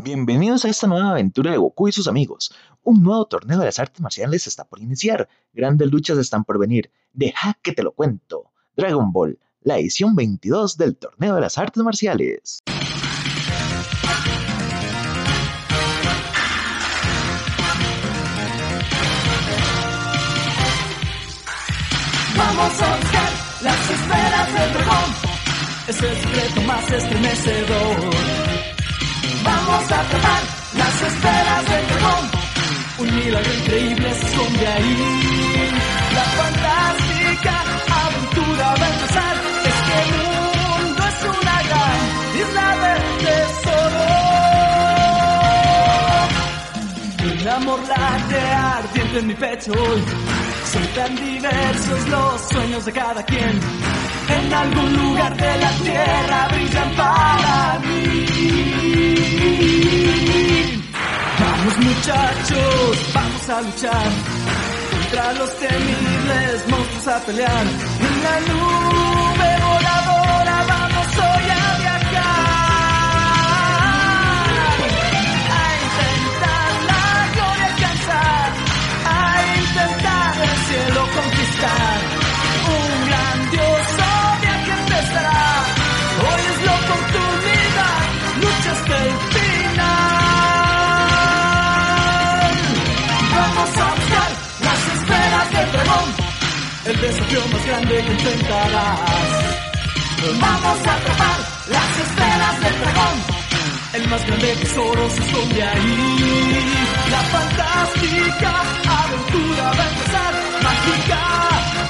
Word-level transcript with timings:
Bienvenidos 0.00 0.64
a 0.64 0.68
esta 0.68 0.86
nueva 0.86 1.10
aventura 1.10 1.50
de 1.50 1.56
Goku 1.56 1.88
y 1.88 1.92
sus 1.92 2.06
amigos. 2.06 2.54
Un 2.84 3.02
nuevo 3.02 3.26
torneo 3.26 3.58
de 3.58 3.64
las 3.64 3.80
artes 3.80 4.00
marciales 4.00 4.46
está 4.46 4.62
por 4.62 4.78
iniciar. 4.78 5.28
Grandes 5.52 5.90
luchas 5.90 6.16
están 6.18 6.44
por 6.44 6.56
venir. 6.56 6.92
Deja 7.12 7.58
que 7.62 7.72
te 7.72 7.82
lo 7.82 7.90
cuento. 7.90 8.52
Dragon 8.76 9.10
Ball, 9.10 9.40
la 9.60 9.76
edición 9.76 10.14
22 10.14 10.76
del 10.76 10.96
torneo 10.96 11.34
de 11.34 11.40
las 11.40 11.58
artes 11.58 11.82
marciales. 11.82 12.62
Vamos 22.36 22.82
a 22.82 22.96
buscar 22.96 23.32
las 23.62 23.90
esferas 23.90 24.54
del 24.54 24.72
dragón. 24.74 25.10
Es 25.88 26.02
el 26.02 26.16
secreto 26.16 26.62
más 26.68 26.88
estremecedor. 26.88 28.27
Vamos 29.48 29.92
a 29.92 30.00
atrapar 30.00 30.42
las 30.74 31.02
esferas 31.10 31.62
del 31.70 31.84
dragón. 31.88 32.24
Un 32.98 33.08
milagro 33.16 33.54
increíble 33.54 34.14
se 34.14 34.26
esconde 34.26 34.66
ahí. 34.66 34.96
La 36.14 36.24
fantástica 36.40 37.54
aventura 38.04 38.66
va 38.80 38.86
a 38.86 38.90
empezar. 38.94 39.34
Este 39.72 39.98
mundo 40.18 41.00
es 41.12 41.18
una 41.38 41.56
gran 41.68 41.98
isla 42.42 42.66
del 42.84 43.02
tesoro. 43.24 44.04
Un 47.32 47.48
amor 47.48 47.80
late 47.88 48.40
ardiente 48.52 49.16
en 49.18 49.26
mi 49.26 49.34
pecho 49.34 49.72
hoy. 49.72 50.00
Son 50.72 50.86
tan 50.94 51.16
diversos 51.16 52.08
los 52.08 52.48
sueños 52.50 52.84
de 52.84 52.92
cada 52.92 53.22
quien. 53.22 53.97
En 54.36 54.52
algún 54.52 54.92
lugar 54.96 55.36
de 55.36 55.56
la 55.58 55.70
tierra 55.70 56.48
brillan 56.52 56.90
para 56.96 57.78
mí. 57.86 58.26
Vamos 61.40 61.78
muchachos, 61.78 63.12
vamos 63.14 63.48
a 63.48 63.60
luchar 63.62 64.08
contra 64.90 65.32
los 65.34 65.50
temibles 65.58 66.68
monstruos 66.68 67.08
a 67.08 67.18
pelear. 67.26 67.66
En 68.08 68.22
la 68.26 68.40
nube 68.48 69.50
voladora 69.66 70.56
vamos 70.68 71.08
hoy 71.18 71.50
a 71.50 71.57
el 88.86 89.12
final. 89.34 89.88
Vamos 93.36 93.70
a 93.76 93.94
buscar 93.94 94.30
las 94.60 94.80
esferas 94.94 95.46
del 95.52 95.72
dragón, 95.72 96.08
el 96.86 97.00
desafío 97.00 97.40
más 97.52 97.66
grande 97.66 97.94
que 98.04 98.12
enfrentarás. 98.12 99.58
Vamos 100.40 100.86
a 100.86 100.94
atrapar 100.94 101.38
las 101.68 101.98
esferas 102.04 102.60
del 102.60 102.78
dragón. 102.80 103.38
El 103.94 104.08
más 104.08 104.26
grande 104.26 104.56
tesoro 104.56 105.10
se 105.10 105.20
esconde 105.24 105.62
ahí. 105.62 106.72
La 107.10 107.20
fantástica 107.20 108.52
aventura 109.02 109.62
va 109.62 109.84
a 109.84 109.88
empezar. 109.88 110.34
Mágica 110.62 111.22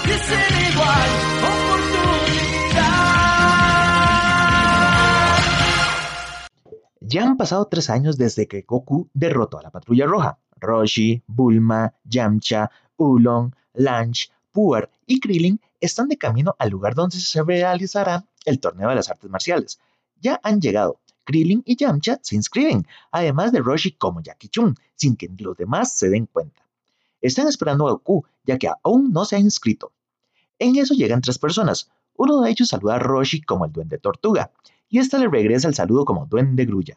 y 0.04 0.14
sin 0.26 0.72
igual. 0.72 1.67
Ya 7.10 7.24
han 7.24 7.38
pasado 7.38 7.66
tres 7.68 7.88
años 7.88 8.18
desde 8.18 8.46
que 8.46 8.66
Goku 8.68 9.08
derrotó 9.14 9.58
a 9.58 9.62
la 9.62 9.70
Patrulla 9.70 10.04
Roja. 10.06 10.38
Roshi, 10.56 11.22
Bulma, 11.26 11.94
Yamcha, 12.04 12.70
Oolong, 12.98 13.54
Lanch, 13.72 14.30
Puar 14.52 14.90
y 15.06 15.18
Krillin 15.18 15.58
están 15.80 16.08
de 16.08 16.18
camino 16.18 16.54
al 16.58 16.68
lugar 16.68 16.94
donde 16.94 17.16
se 17.16 17.42
realizará 17.42 18.26
el 18.44 18.60
torneo 18.60 18.90
de 18.90 18.96
las 18.96 19.08
artes 19.08 19.30
marciales. 19.30 19.80
Ya 20.20 20.38
han 20.42 20.60
llegado. 20.60 21.00
Krillin 21.24 21.62
y 21.64 21.76
Yamcha 21.76 22.18
se 22.20 22.36
inscriben, 22.36 22.86
además 23.10 23.52
de 23.52 23.60
Roshi 23.60 23.92
como 23.92 24.20
Jackie 24.20 24.50
Chun, 24.50 24.74
sin 24.94 25.16
que 25.16 25.30
los 25.38 25.56
demás 25.56 25.96
se 25.96 26.10
den 26.10 26.26
cuenta. 26.26 26.60
Están 27.22 27.48
esperando 27.48 27.88
a 27.88 27.92
Goku, 27.92 28.26
ya 28.44 28.58
que 28.58 28.68
aún 28.84 29.12
no 29.12 29.24
se 29.24 29.36
ha 29.36 29.38
inscrito. 29.38 29.92
En 30.58 30.76
eso 30.76 30.92
llegan 30.92 31.22
tres 31.22 31.38
personas. 31.38 31.90
Uno 32.16 32.42
de 32.42 32.50
ellos 32.50 32.68
saluda 32.68 32.96
a 32.96 32.98
Roshi 32.98 33.40
como 33.40 33.64
el 33.64 33.72
duende 33.72 33.96
tortuga, 33.96 34.50
y 34.88 34.98
este 34.98 35.18
le 35.18 35.28
regresa 35.28 35.68
el 35.68 35.74
saludo 35.74 36.04
como 36.04 36.26
duende 36.26 36.64
grulla. 36.64 36.96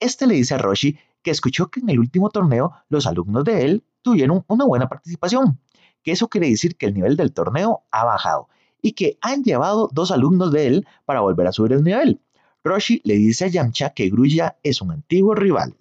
Este 0.00 0.26
le 0.26 0.34
dice 0.34 0.54
a 0.54 0.58
Roshi 0.58 0.98
que 1.22 1.30
escuchó 1.30 1.70
que 1.70 1.80
en 1.80 1.88
el 1.88 1.98
último 1.98 2.30
torneo 2.30 2.72
los 2.88 3.06
alumnos 3.06 3.44
de 3.44 3.64
él 3.64 3.84
tuvieron 4.02 4.44
una 4.48 4.64
buena 4.66 4.88
participación, 4.88 5.60
que 6.02 6.12
eso 6.12 6.28
quiere 6.28 6.50
decir 6.50 6.76
que 6.76 6.86
el 6.86 6.94
nivel 6.94 7.16
del 7.16 7.32
torneo 7.32 7.84
ha 7.90 8.04
bajado 8.04 8.48
y 8.82 8.92
que 8.92 9.18
han 9.22 9.42
llevado 9.42 9.88
dos 9.92 10.10
alumnos 10.10 10.52
de 10.52 10.66
él 10.66 10.86
para 11.06 11.20
volver 11.20 11.46
a 11.46 11.52
subir 11.52 11.72
el 11.72 11.82
nivel. 11.82 12.20
Roshi 12.62 13.00
le 13.04 13.14
dice 13.14 13.46
a 13.46 13.48
Yamcha 13.48 13.90
que 13.90 14.10
Grulla 14.10 14.58
es 14.62 14.82
un 14.82 14.90
antiguo 14.90 15.34
rival. 15.34 15.74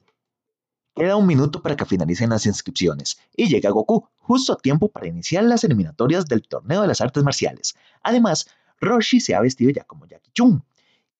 Queda 0.95 1.17
un 1.17 1.25
minuto 1.25 1.61
para 1.61 1.75
que 1.75 1.85
finalicen 1.85 2.29
las 2.29 2.45
inscripciones 2.45 3.17
y 3.35 3.47
llega 3.47 3.71
Goku 3.71 4.07
justo 4.17 4.53
a 4.53 4.57
tiempo 4.57 4.89
para 4.89 5.07
iniciar 5.07 5.43
las 5.43 5.63
eliminatorias 5.63 6.25
del 6.27 6.47
torneo 6.47 6.81
de 6.81 6.87
las 6.87 7.01
artes 7.01 7.23
marciales. 7.23 7.75
Además, 8.03 8.47
Roshi 8.79 9.19
se 9.19 9.33
ha 9.33 9.41
vestido 9.41 9.71
ya 9.71 9.83
como 9.83 10.05
Jackie 10.05 10.31
Chun 10.33 10.63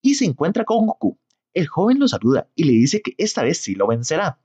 y 0.04 0.14
se 0.14 0.26
encuentra 0.26 0.66
con 0.66 0.86
Goku. 0.86 1.18
El 1.56 1.68
joven 1.68 1.98
lo 1.98 2.08
saluda 2.08 2.48
y 2.54 2.66
le 2.66 2.74
dice 2.74 3.02
que 3.02 3.16
esta 3.18 3.42
vez 3.42 3.60
sí 3.60 3.74
lo 3.74 3.88
vencerá. 3.88 4.38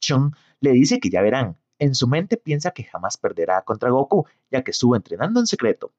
Chun 0.00 0.34
le 0.58 0.72
dice 0.72 0.98
que 0.98 1.10
ya 1.10 1.22
verán. 1.22 1.58
En 1.78 1.94
su 1.94 2.08
mente 2.08 2.36
piensa 2.36 2.70
que 2.70 2.84
jamás 2.84 3.16
perderá 3.16 3.62
contra 3.62 3.90
Goku, 3.90 4.26
ya 4.50 4.64
que 4.64 4.70
estuvo 4.70 4.96
entrenando 4.96 5.38
en 5.38 5.46
secreto. 5.46 5.92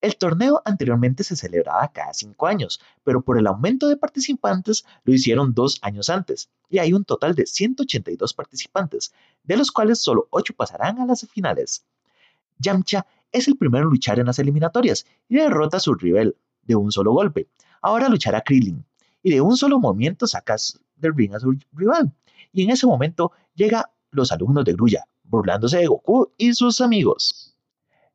El 0.00 0.16
torneo 0.16 0.62
anteriormente 0.64 1.24
se 1.24 1.36
celebraba 1.36 1.92
cada 1.92 2.12
cinco 2.12 2.46
años, 2.46 2.80
pero 3.02 3.22
por 3.22 3.38
el 3.38 3.46
aumento 3.46 3.88
de 3.88 3.96
participantes 3.96 4.84
lo 5.04 5.12
hicieron 5.12 5.54
dos 5.54 5.78
años 5.82 6.08
antes, 6.10 6.50
y 6.68 6.78
hay 6.78 6.92
un 6.92 7.04
total 7.04 7.34
de 7.34 7.46
182 7.46 8.34
participantes, 8.34 9.12
de 9.42 9.56
los 9.56 9.70
cuales 9.70 10.02
solo 10.02 10.26
8 10.30 10.54
pasarán 10.54 11.00
a 11.00 11.06
las 11.06 11.26
finales. 11.28 11.84
Yamcha 12.58 13.06
es 13.30 13.46
el 13.48 13.56
primero 13.56 13.84
en 13.84 13.90
luchar 13.90 14.18
en 14.18 14.26
las 14.26 14.38
eliminatorias 14.38 15.06
y 15.28 15.36
derrota 15.36 15.76
a 15.76 15.80
su 15.80 15.94
rival 15.94 16.36
de 16.62 16.76
un 16.76 16.92
solo 16.92 17.12
golpe. 17.12 17.48
Ahora 17.82 18.08
luchará 18.08 18.42
Krillin, 18.42 18.84
y 19.22 19.30
de 19.30 19.40
un 19.40 19.56
solo 19.56 19.80
movimiento 19.80 20.26
sacas 20.26 20.78
del 20.96 21.14
ring 21.14 21.34
a 21.34 21.40
su 21.40 21.56
rival. 21.72 22.12
Y 22.52 22.64
en 22.64 22.70
ese 22.70 22.86
momento 22.86 23.32
llega 23.54 23.90
los 24.10 24.32
alumnos 24.32 24.64
de 24.64 24.74
Grulla, 24.74 25.06
burlándose 25.24 25.78
de 25.78 25.86
Goku 25.86 26.32
y 26.36 26.52
sus 26.52 26.80
amigos. 26.80 27.56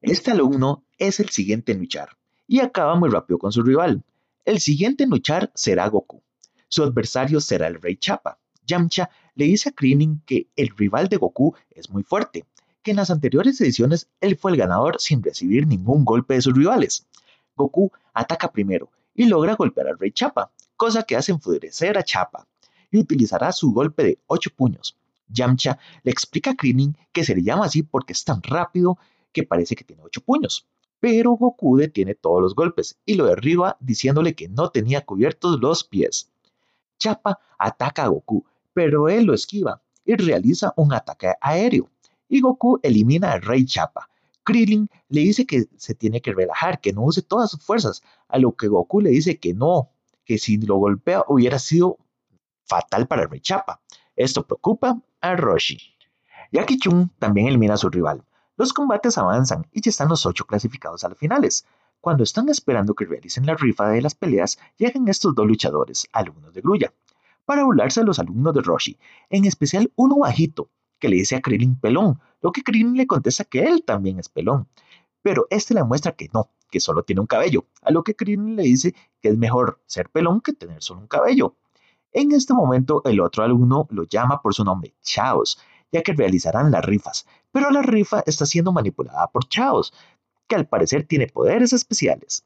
Este 0.01 0.31
alumno 0.31 0.83
es 0.97 1.19
el 1.19 1.29
siguiente 1.29 1.71
en 1.71 1.79
luchar 1.79 2.09
y 2.47 2.59
acaba 2.59 2.95
muy 2.95 3.09
rápido 3.09 3.39
con 3.39 3.51
su 3.51 3.63
rival. 3.63 4.03
El 4.43 4.59
siguiente 4.59 5.05
en 5.05 5.09
luchar 5.09 5.51
será 5.55 5.87
Goku. 5.87 6.21
Su 6.67 6.83
adversario 6.83 7.41
será 7.41 7.67
el 7.67 7.81
Rey 7.81 7.97
Chapa. 7.97 8.37
Yamcha 8.67 9.09
le 9.33 9.45
dice 9.45 9.69
a 9.69 9.71
Krillin 9.71 10.21
que 10.25 10.47
el 10.55 10.69
rival 10.75 11.07
de 11.07 11.17
Goku 11.17 11.55
es 11.71 11.89
muy 11.89 12.03
fuerte, 12.03 12.45
que 12.83 12.91
en 12.91 12.97
las 12.97 13.09
anteriores 13.09 13.59
ediciones 13.61 14.09
él 14.21 14.37
fue 14.37 14.51
el 14.51 14.57
ganador 14.57 14.99
sin 14.99 15.23
recibir 15.23 15.65
ningún 15.65 16.05
golpe 16.05 16.35
de 16.35 16.41
sus 16.41 16.53
rivales. 16.53 17.07
Goku 17.55 17.91
ataca 18.13 18.51
primero 18.51 18.89
y 19.15 19.25
logra 19.25 19.55
golpear 19.55 19.87
al 19.87 19.97
Rey 19.97 20.11
Chapa, 20.11 20.51
cosa 20.75 21.03
que 21.03 21.15
hace 21.15 21.31
enfurecer 21.31 21.97
a 21.97 22.03
Chapa, 22.03 22.47
y 22.91 22.99
utilizará 22.99 23.51
su 23.51 23.71
golpe 23.71 24.03
de 24.03 24.19
8 24.27 24.51
puños. 24.55 24.97
Yamcha 25.27 25.79
le 26.03 26.11
explica 26.11 26.51
a 26.51 26.55
Krillin 26.55 26.95
que 27.11 27.23
se 27.23 27.33
le 27.33 27.41
llama 27.41 27.65
así 27.65 27.81
porque 27.81 28.13
es 28.13 28.23
tan 28.23 28.43
rápido 28.43 28.97
que 29.31 29.43
parece 29.43 29.75
que 29.75 29.83
tiene 29.83 30.03
8 30.03 30.21
puños. 30.21 30.67
Pero 30.99 31.31
Goku 31.31 31.77
detiene 31.77 32.15
todos 32.15 32.41
los 32.41 32.55
golpes 32.55 32.97
y 33.05 33.15
lo 33.15 33.25
derriba 33.25 33.77
diciéndole 33.79 34.33
que 34.33 34.47
no 34.47 34.69
tenía 34.69 35.05
cubiertos 35.05 35.59
los 35.59 35.83
pies. 35.83 36.31
Chapa 36.97 37.39
ataca 37.57 38.03
a 38.03 38.07
Goku, 38.07 38.45
pero 38.73 39.09
él 39.09 39.25
lo 39.25 39.33
esquiva 39.33 39.81
y 40.05 40.15
realiza 40.15 40.73
un 40.77 40.93
ataque 40.93 41.33
aéreo. 41.41 41.89
Y 42.29 42.41
Goku 42.41 42.79
elimina 42.81 43.33
al 43.33 43.41
Rey 43.41 43.65
Chapa. 43.65 44.09
Krillin 44.45 44.89
le 45.09 45.21
dice 45.21 45.45
que 45.45 45.65
se 45.75 45.95
tiene 45.95 46.21
que 46.21 46.33
relajar, 46.33 46.79
que 46.79 46.93
no 46.93 47.01
use 47.01 47.21
todas 47.21 47.49
sus 47.49 47.61
fuerzas, 47.61 48.03
a 48.29 48.37
lo 48.37 48.55
que 48.55 48.67
Goku 48.67 49.01
le 49.01 49.09
dice 49.09 49.39
que 49.39 49.53
no, 49.53 49.89
que 50.23 50.37
si 50.37 50.57
lo 50.57 50.77
golpea 50.77 51.23
hubiera 51.27 51.59
sido 51.59 51.97
fatal 52.63 53.07
para 53.07 53.23
el 53.23 53.29
Rey 53.29 53.41
Chapa. 53.41 53.81
Esto 54.15 54.45
preocupa 54.45 55.01
a 55.19 55.35
Roshi. 55.35 55.77
Jackie 56.51 56.77
Chun 56.77 57.11
también 57.19 57.47
elimina 57.47 57.73
a 57.73 57.77
su 57.77 57.89
rival. 57.89 58.23
Los 58.55 58.71
combates 58.71 59.17
avanzan 59.17 59.67
y 59.73 59.81
ya 59.81 59.89
están 59.89 60.09
los 60.09 60.25
ocho 60.25 60.45
clasificados 60.45 61.03
a 61.03 61.09
las 61.09 61.17
finales. 61.17 61.65
Cuando 61.99 62.23
están 62.23 62.47
esperando 62.49 62.93
que 62.93 63.05
realicen 63.05 63.45
la 63.45 63.55
rifa 63.55 63.89
de 63.89 64.01
las 64.01 64.15
peleas, 64.15 64.59
llegan 64.77 65.07
estos 65.07 65.33
dos 65.33 65.47
luchadores, 65.47 66.07
alumnos 66.13 66.53
de 66.53 66.61
Grulla, 66.61 66.93
para 67.45 67.63
burlarse 67.63 68.01
de 68.01 68.05
los 68.05 68.19
alumnos 68.19 68.53
de 68.53 68.61
Roshi, 68.61 68.97
en 69.29 69.45
especial 69.45 69.91
uno 69.95 70.19
bajito, 70.19 70.69
que 70.99 71.09
le 71.09 71.17
dice 71.17 71.35
a 71.35 71.41
Krillin 71.41 71.79
pelón, 71.79 72.19
lo 72.41 72.51
que 72.51 72.63
Krillin 72.63 72.95
le 72.95 73.07
contesta 73.07 73.43
que 73.43 73.63
él 73.63 73.83
también 73.83 74.19
es 74.19 74.29
pelón. 74.29 74.67
Pero 75.21 75.47
este 75.49 75.73
le 75.73 75.83
muestra 75.83 76.11
que 76.13 76.29
no, 76.33 76.49
que 76.69 76.79
solo 76.79 77.03
tiene 77.03 77.21
un 77.21 77.27
cabello, 77.27 77.65
a 77.81 77.91
lo 77.91 78.03
que 78.03 78.15
Krillin 78.15 78.55
le 78.55 78.63
dice 78.63 78.93
que 79.21 79.29
es 79.29 79.37
mejor 79.37 79.81
ser 79.85 80.09
pelón 80.09 80.41
que 80.41 80.53
tener 80.53 80.81
solo 80.83 81.01
un 81.01 81.07
cabello. 81.07 81.55
En 82.11 82.31
este 82.31 82.53
momento 82.53 83.01
el 83.05 83.19
otro 83.19 83.43
alumno 83.43 83.87
lo 83.89 84.03
llama 84.03 84.41
por 84.41 84.53
su 84.53 84.63
nombre, 84.63 84.93
Chaos, 85.01 85.59
ya 85.91 86.01
que 86.01 86.13
realizarán 86.13 86.71
las 86.71 86.85
rifas, 86.85 87.27
pero 87.51 87.71
la 87.71 87.81
rifa 87.81 88.23
está 88.25 88.45
siendo 88.45 88.71
manipulada 88.71 89.27
por 89.27 89.47
Chaos, 89.47 89.93
que 90.47 90.55
al 90.55 90.67
parecer 90.67 91.05
tiene 91.05 91.27
poderes 91.27 91.73
especiales. 91.73 92.45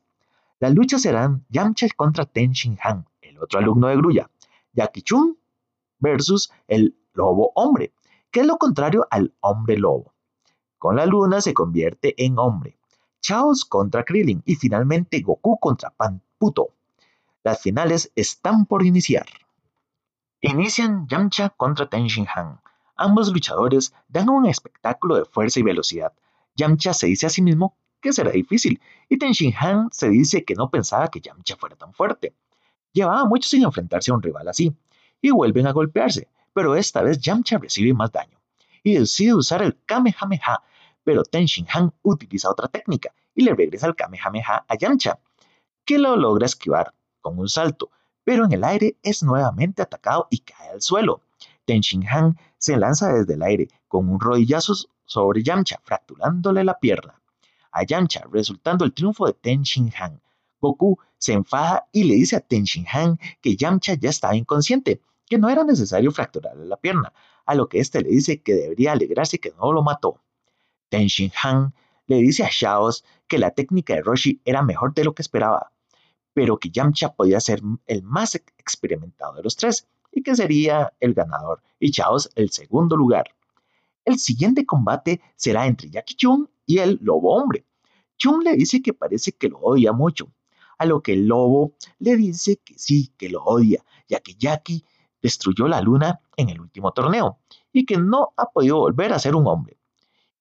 Las 0.60 0.74
luchas 0.74 1.02
serán 1.02 1.46
Yamcha 1.50 1.88
contra 1.96 2.26
Ten 2.26 2.52
Shin 2.52 2.78
Han, 2.84 3.06
el 3.22 3.40
otro 3.40 3.60
alumno 3.60 3.88
de 3.88 3.96
Grulla, 3.96 4.30
Jackie 4.74 5.02
Chun 5.02 5.38
versus 6.00 6.52
el 6.68 6.96
lobo 7.14 7.52
hombre, 7.56 7.94
que 8.32 8.42
es 8.42 8.46
lo 8.46 8.58
contrario 8.58 9.08
al 9.10 9.34
hombre 9.42 9.78
lobo. 9.78 10.14
Con 10.78 10.96
la 10.96 11.06
luna 11.06 11.42
se 11.42 11.54
convierte 11.54 12.14
en 12.24 12.40
hombre. 12.40 12.78
Chaos 13.22 13.66
contra 13.66 14.06
Krillin 14.06 14.42
y 14.46 14.56
finalmente 14.56 15.20
Goku 15.22 15.60
contra 15.60 15.90
Pan 15.90 16.22
Puto. 16.38 16.70
Las 17.44 17.62
finales 17.62 18.12
están 18.16 18.66
por 18.66 18.86
iniciar. 18.86 19.26
Inician 20.42 21.06
Yamcha 21.08 21.50
contra 21.50 21.90
Ten 21.90 22.08
Shin 22.08 22.28
Han. 22.34 22.62
Ambos 22.96 23.32
luchadores 23.34 23.94
dan 24.08 24.30
un 24.30 24.46
espectáculo 24.46 25.16
de 25.16 25.26
fuerza 25.26 25.60
y 25.60 25.64
velocidad. 25.64 26.14
Yamcha 26.56 26.94
se 26.94 27.08
dice 27.08 27.26
a 27.26 27.30
sí 27.30 27.42
mismo 27.42 27.76
que 28.02 28.14
será 28.14 28.32
difícil, 28.32 28.82
y 29.10 29.18
Ten 29.18 29.34
Shin 29.34 29.54
Han 29.60 29.90
se 29.92 30.10
dice 30.10 30.46
que 30.46 30.56
no 30.56 30.70
pensaba 30.70 31.10
que 31.10 31.20
Yamcha 31.20 31.58
fuera 31.58 31.76
tan 31.76 31.94
fuerte. 31.94 32.34
Llevaba 32.94 33.26
mucho 33.26 33.50
sin 33.50 33.64
enfrentarse 33.64 34.12
a 34.12 34.16
un 34.16 34.22
rival 34.22 34.48
así, 34.48 34.74
y 35.22 35.32
vuelven 35.32 35.68
a 35.68 35.74
golpearse, 35.74 36.30
pero 36.60 36.76
esta 36.76 37.02
vez 37.02 37.22
Yamcha 37.22 37.58
recibe 37.58 37.94
más 37.94 38.12
daño, 38.12 38.38
y 38.84 38.96
decide 38.96 39.34
usar 39.34 39.62
el 39.62 39.78
Kamehameha, 39.86 40.62
pero 41.06 41.24
Ten 41.24 41.46
Shin 41.46 41.66
Han 41.74 41.94
utiliza 42.02 42.50
otra 42.50 42.68
técnica 42.68 43.14
y 43.34 43.44
le 43.44 43.56
regresa 43.56 43.88
el 43.88 43.96
Kamehameha 43.96 44.66
a 44.68 44.76
Yamcha, 44.76 45.20
que 45.86 45.98
lo 45.98 46.18
logra 46.18 46.46
esquivar 46.46 46.94
con 47.22 47.40
un 47.40 47.48
salto, 47.48 47.92
pero 48.26 48.44
en 48.44 48.52
el 48.52 48.66
aire 48.66 48.98
es 49.02 49.24
nuevamente 49.24 49.82
atacado 49.82 50.28
y 50.30 50.40
cae 50.40 50.68
al 50.68 50.82
suelo. 50.82 51.22
Ten 51.64 51.80
Shin 51.80 52.06
Han 52.10 52.38
se 52.58 52.76
lanza 52.76 53.14
desde 53.14 53.36
el 53.36 53.44
aire 53.44 53.70
con 53.88 54.10
un 54.10 54.20
rodillazo 54.20 54.74
sobre 55.06 55.42
Yamcha, 55.42 55.80
fracturándole 55.86 56.66
la 56.66 56.78
pierna 56.78 57.22
a 57.72 57.86
Yamcha, 57.86 58.26
resultando 58.30 58.84
el 58.84 58.94
triunfo 58.94 59.28
de 59.28 59.34
Ten 59.34 59.62
Shin 59.62 59.94
Han. 59.98 60.20
Goku 60.60 61.00
se 61.18 61.32
enfada 61.32 61.88
y 61.94 62.04
le 62.04 62.16
dice 62.16 62.36
a 62.36 62.42
Ten 62.42 62.66
Shin 62.66 62.86
Han 62.92 63.18
que 63.40 63.56
Yamcha 63.56 63.94
ya 63.94 64.10
estaba 64.10 64.36
inconsciente, 64.36 65.00
que 65.30 65.38
no 65.38 65.48
era 65.50 65.64
necesario 65.64 66.12
fracturarle 66.12 66.66
la 66.66 66.78
pierna, 66.78 67.14
a 67.46 67.56
lo 67.56 67.70
que 67.70 67.80
éste 67.80 68.02
le 68.02 68.10
dice 68.10 68.42
que 68.42 68.54
debería 68.54 68.92
alegrarse 68.92 69.40
que 69.40 69.54
no 69.58 69.72
lo 69.72 69.84
mató. 69.84 70.22
Ten 70.90 71.08
Han 71.44 71.74
le 72.08 72.18
dice 72.18 72.44
a 72.44 72.50
Shaos 72.52 73.06
que 73.28 73.38
la 73.38 73.52
técnica 73.52 73.94
de 73.94 74.02
Roshi 74.02 74.42
era 74.44 74.64
mejor 74.64 74.96
de 74.96 75.04
lo 75.04 75.14
que 75.14 75.22
esperaba, 75.22 75.72
pero 76.34 76.58
que 76.58 76.72
Yamcha 76.72 77.14
podía 77.14 77.40
ser 77.40 77.62
el 77.86 78.02
más 78.02 78.36
experimentado 78.36 79.36
de 79.36 79.44
los 79.44 79.56
tres 79.56 79.88
y 80.12 80.24
que 80.24 80.36
sería 80.36 80.92
el 81.00 81.14
ganador 81.14 81.62
y 81.80 81.92
Chaos 81.92 82.32
el 82.36 82.50
segundo 82.50 82.98
lugar. 82.98 83.36
El 84.06 84.18
siguiente 84.18 84.66
combate 84.66 85.22
será 85.36 85.68
entre 85.68 85.92
Jackie 85.92 86.16
Chun 86.16 86.50
y 86.66 86.80
el 86.80 86.98
lobo 87.02 87.36
hombre. 87.36 87.66
Chun 88.18 88.44
le 88.44 88.56
dice 88.56 88.82
que 88.82 88.94
parece 88.94 89.34
que 89.34 89.50
lo 89.50 89.60
odia 89.60 89.94
mucho, 89.94 90.34
a 90.80 90.86
lo 90.86 91.04
que 91.04 91.14
el 91.14 91.28
lobo 91.28 91.76
le 92.00 92.16
dice 92.16 92.58
que 92.58 92.80
sí, 92.80 93.14
que 93.18 93.30
lo 93.30 93.44
odia, 93.44 93.84
ya 94.08 94.20
que 94.20 94.34
Jackie 94.34 94.84
destruyó 95.22 95.68
la 95.68 95.82
luna 95.82 96.20
en 96.38 96.50
el 96.50 96.60
último 96.62 96.92
torneo 96.92 97.40
y 97.72 97.86
que 97.86 97.98
no 97.98 98.34
ha 98.38 98.46
podido 98.48 98.78
volver 98.78 99.14
a 99.14 99.20
ser 99.20 99.36
un 99.36 99.48
hombre. 99.48 99.78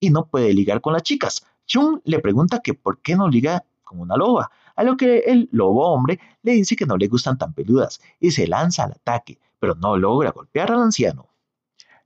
Y 0.00 0.10
no 0.10 0.26
puede 0.26 0.54
ligar 0.54 0.80
con 0.80 0.92
las 0.92 1.02
chicas. 1.02 1.44
Chun 1.66 2.00
le 2.04 2.20
pregunta 2.20 2.60
que 2.60 2.75
por 2.75 3.00
qué 3.00 3.16
no 3.16 3.28
liga 3.28 3.64
con 3.84 4.00
una 4.00 4.16
loba, 4.16 4.50
a 4.76 4.84
lo 4.84 4.96
que 4.96 5.20
el 5.20 5.48
lobo 5.50 5.88
hombre 5.88 6.20
le 6.42 6.52
dice 6.52 6.76
que 6.76 6.86
no 6.86 6.96
le 6.96 7.08
gustan 7.08 7.38
tan 7.38 7.52
peludas 7.52 8.00
y 8.20 8.30
se 8.30 8.46
lanza 8.46 8.84
al 8.84 8.92
ataque, 8.92 9.38
pero 9.58 9.75
no 9.75 9.96
logra 9.96 10.30
golpear 10.30 10.70
al 10.70 10.82
anciano. 10.82 11.28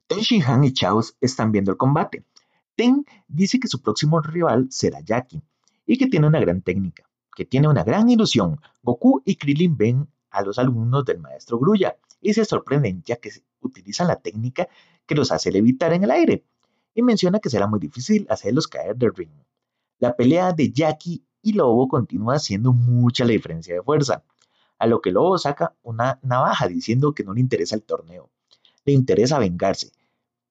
Ten 0.07 0.21
Shin 0.21 0.43
Han 0.43 0.65
y 0.65 0.73
Chaos 0.73 1.17
están 1.21 1.53
viendo 1.53 1.71
el 1.71 1.77
combate. 1.77 2.25
Ten 2.77 3.05
dice 3.29 3.59
que 3.59 3.69
su 3.69 3.83
próximo 3.83 4.21
rival 4.21 4.69
será 4.71 5.01
Jackie 5.01 5.43
y 5.87 5.99
que 5.99 6.07
tiene 6.07 6.27
una 6.27 6.41
gran 6.41 6.63
técnica, 6.63 7.05
que 7.35 7.45
tiene 7.45 7.69
una 7.69 7.85
gran 7.85 8.09
ilusión. 8.09 8.61
Goku 8.83 9.23
y 9.25 9.37
Krillin 9.37 9.77
ven 9.77 10.09
a 10.31 10.43
los 10.43 10.59
alumnos 10.59 11.05
del 11.05 11.19
maestro 11.19 11.59
Grulla 11.59 11.97
y 12.23 12.33
se 12.33 12.47
sorprenden 12.47 13.03
ya 13.03 13.17
que 13.17 13.31
utilizan 13.61 14.07
la 14.07 14.17
técnica 14.17 14.69
que 15.05 15.15
los 15.15 15.33
hace 15.33 15.53
levitar 15.53 15.93
en 15.93 16.05
el 16.05 16.11
aire 16.13 16.47
y 16.95 17.03
menciona 17.03 17.41
que 17.41 17.51
será 17.51 17.67
muy 17.67 17.81
difícil 17.81 18.27
hacerlos 18.31 18.69
caer 18.69 18.97
del 18.97 19.15
ring. 19.15 19.33
La 19.99 20.15
pelea 20.17 20.53
de 20.53 20.73
Jackie 20.73 21.25
y 21.43 21.53
Lobo 21.53 21.89
continúa 21.89 22.39
siendo 22.39 22.73
mucha 22.73 23.25
la 23.25 23.33
diferencia 23.33 23.75
de 23.75 23.83
fuerza, 23.83 24.25
a 24.79 24.87
lo 24.87 25.01
que 25.01 25.11
Lobo 25.11 25.37
saca 25.39 25.75
una 25.83 26.21
navaja 26.23 26.69
diciendo 26.69 27.13
que 27.13 27.25
no 27.25 27.35
le 27.35 27.41
interesa 27.41 27.75
el 27.75 27.83
torneo, 27.83 28.31
le 28.85 28.93
interesa 28.93 29.39
vengarse, 29.39 29.93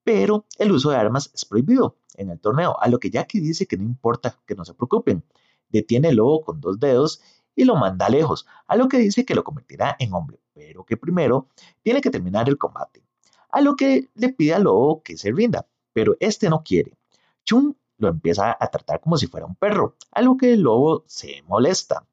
pero 0.04 0.46
el 0.58 0.72
uso 0.72 0.90
de 0.90 0.98
armas 0.98 1.32
es 1.34 1.46
prohibido 1.46 1.98
en 2.16 2.30
el 2.30 2.40
torneo, 2.40 2.78
a 2.80 2.90
lo 2.90 3.00
que 3.00 3.10
Jackie 3.10 3.40
dice 3.40 3.66
que 3.66 3.78
no 3.78 3.84
importa, 3.84 4.38
que 4.46 4.56
no 4.56 4.66
se 4.66 4.74
preocupen, 4.74 5.24
detiene 5.70 6.12
Lobo 6.12 6.42
con 6.42 6.60
dos 6.60 6.80
dedos 6.80 7.22
y 7.56 7.64
lo 7.64 7.76
manda 7.76 8.10
lejos, 8.10 8.46
a 8.68 8.76
lo 8.76 8.90
que 8.90 8.98
dice 8.98 9.26
que 9.26 9.36
lo 9.36 9.44
convertirá 9.44 9.96
en 10.00 10.14
hombre, 10.14 10.41
pero 10.54 10.84
que 10.84 10.98
primero 10.98 11.48
tiene 11.82 12.02
que 12.02 12.10
terminar 12.10 12.50
el 12.50 12.58
combate, 12.58 13.04
a 13.50 13.62
lo 13.62 13.76
que 13.76 14.10
le 14.16 14.30
pide 14.30 14.54
al 14.54 14.64
Lobo 14.64 15.02
que 15.04 15.18
se 15.18 15.32
rinda, 15.32 15.68
pero 15.94 16.16
este 16.20 16.50
no 16.50 16.64
quiere. 16.64 16.98
Chun 17.44 17.78
lo 17.98 18.08
empieza 18.10 18.58
a 18.60 18.68
tratar 18.68 19.00
como 19.00 19.18
si 19.18 19.28
fuera 19.28 19.46
un 19.46 19.56
perro, 19.56 19.96
a 20.12 20.22
lo 20.22 20.36
que 20.36 20.54
el 20.54 20.62
lobo 20.62 21.04
se 21.08 21.44
molesta. 21.44 22.06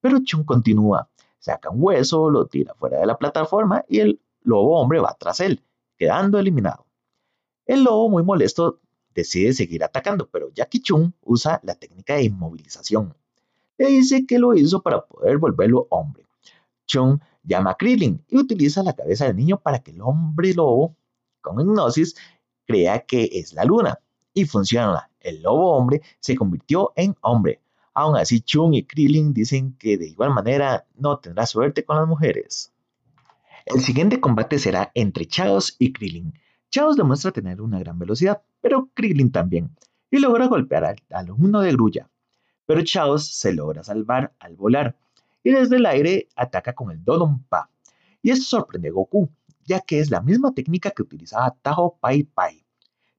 Pero 0.00 0.18
Chun 0.24 0.44
continúa, 0.44 1.08
saca 1.38 1.70
un 1.70 1.78
hueso, 1.80 2.30
lo 2.30 2.46
tira 2.46 2.74
fuera 2.74 2.98
de 2.98 3.06
la 3.06 3.16
plataforma 3.16 3.84
y 3.88 4.00
el 4.00 4.20
lobo 4.42 4.80
hombre 4.80 5.00
va 5.00 5.16
tras 5.18 5.40
él, 5.40 5.62
quedando 5.96 6.38
eliminado. 6.38 6.86
El 7.64 7.84
lobo, 7.84 8.08
muy 8.08 8.22
molesto, 8.22 8.80
decide 9.14 9.52
seguir 9.52 9.82
atacando, 9.84 10.28
pero 10.28 10.50
Jackie 10.52 10.80
Chun 10.80 11.14
usa 11.22 11.60
la 11.62 11.74
técnica 11.74 12.14
de 12.14 12.24
inmovilización. 12.24 13.14
Le 13.78 13.86
dice 13.88 14.26
que 14.26 14.38
lo 14.38 14.54
hizo 14.54 14.82
para 14.82 15.06
poder 15.06 15.38
volverlo 15.38 15.86
hombre. 15.90 16.24
Chun 16.86 17.20
llama 17.46 17.70
a 17.70 17.76
Krillin 17.76 18.24
y 18.28 18.36
utiliza 18.36 18.82
la 18.82 18.94
cabeza 18.94 19.26
del 19.26 19.36
niño 19.36 19.58
para 19.60 19.78
que 19.78 19.92
el 19.92 20.02
hombre 20.02 20.52
lobo, 20.54 20.96
con 21.40 21.60
hipnosis, 21.60 22.16
crea 22.66 23.00
que 23.06 23.30
es 23.32 23.54
la 23.54 23.64
luna. 23.64 23.98
Y 24.34 24.44
funciona 24.44 25.08
el 25.26 25.42
lobo 25.42 25.72
hombre 25.72 26.02
se 26.20 26.36
convirtió 26.36 26.92
en 26.96 27.16
hombre. 27.20 27.60
Aún 27.94 28.16
así, 28.16 28.40
Chung 28.40 28.74
y 28.74 28.84
Krillin 28.84 29.32
dicen 29.34 29.76
que 29.78 29.98
de 29.98 30.08
igual 30.08 30.30
manera 30.30 30.86
no 30.96 31.18
tendrá 31.18 31.46
suerte 31.46 31.84
con 31.84 31.96
las 31.96 32.06
mujeres. 32.06 32.72
El 33.64 33.80
siguiente 33.80 34.20
combate 34.20 34.58
será 34.58 34.92
entre 34.94 35.26
Chaos 35.26 35.74
y 35.78 35.92
Krillin. 35.92 36.34
Chaos 36.70 36.96
demuestra 36.96 37.32
tener 37.32 37.60
una 37.60 37.78
gran 37.80 37.98
velocidad, 37.98 38.42
pero 38.60 38.90
Krillin 38.94 39.32
también, 39.32 39.74
y 40.10 40.18
logra 40.18 40.46
golpear 40.46 40.84
al 40.84 40.96
alumno 41.10 41.60
de 41.60 41.72
Grulla. 41.72 42.08
Pero 42.66 42.84
Chaos 42.84 43.34
se 43.34 43.52
logra 43.52 43.82
salvar 43.82 44.34
al 44.38 44.56
volar, 44.56 44.96
y 45.46 45.52
desde 45.52 45.76
el 45.76 45.86
aire 45.86 46.28
ataca 46.34 46.74
con 46.74 46.90
el 46.90 47.00
Pa. 47.48 47.70
Y 48.20 48.32
esto 48.32 48.44
sorprende 48.46 48.88
a 48.88 48.90
Goku, 48.90 49.30
ya 49.64 49.78
que 49.78 50.00
es 50.00 50.10
la 50.10 50.20
misma 50.20 50.52
técnica 50.52 50.90
que 50.90 51.02
utilizaba 51.02 51.56
Tajo 51.62 51.98
Pai 52.00 52.24
Pai. 52.24 52.66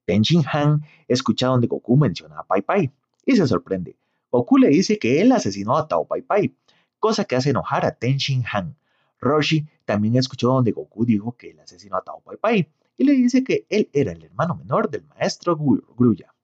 Ten 0.04 0.20
Shin 0.20 0.44
Han 0.52 0.82
escucha 1.08 1.46
donde 1.46 1.68
Goku 1.68 1.96
menciona 1.96 2.40
a 2.40 2.44
Pai 2.44 2.60
Pai 2.60 2.92
y 3.24 3.34
se 3.34 3.46
sorprende. 3.46 3.96
Goku 4.30 4.58
le 4.58 4.68
dice 4.68 4.98
que 4.98 5.22
él 5.22 5.32
asesinó 5.32 5.78
a 5.78 5.88
Tao 5.88 6.06
Pai 6.06 6.20
Pai, 6.20 6.54
cosa 6.98 7.24
que 7.24 7.34
hace 7.34 7.48
enojar 7.48 7.86
a 7.86 7.92
Ten 7.92 8.18
Shin 8.18 8.44
Han. 8.52 8.76
Roshi 9.18 9.66
también 9.86 10.14
escuchó 10.16 10.48
donde 10.48 10.72
Goku 10.72 11.06
dijo 11.06 11.34
que 11.34 11.52
él 11.52 11.60
asesinó 11.60 11.96
a 11.96 12.02
Tao 12.02 12.20
Pai 12.20 12.36
Pai 12.36 12.70
y 12.98 13.04
le 13.04 13.12
dice 13.12 13.42
que 13.42 13.64
él 13.70 13.88
era 13.94 14.12
el 14.12 14.22
hermano 14.22 14.54
menor 14.54 14.90
del 14.90 15.06
maestro 15.06 15.56
Grulla. 15.56 16.34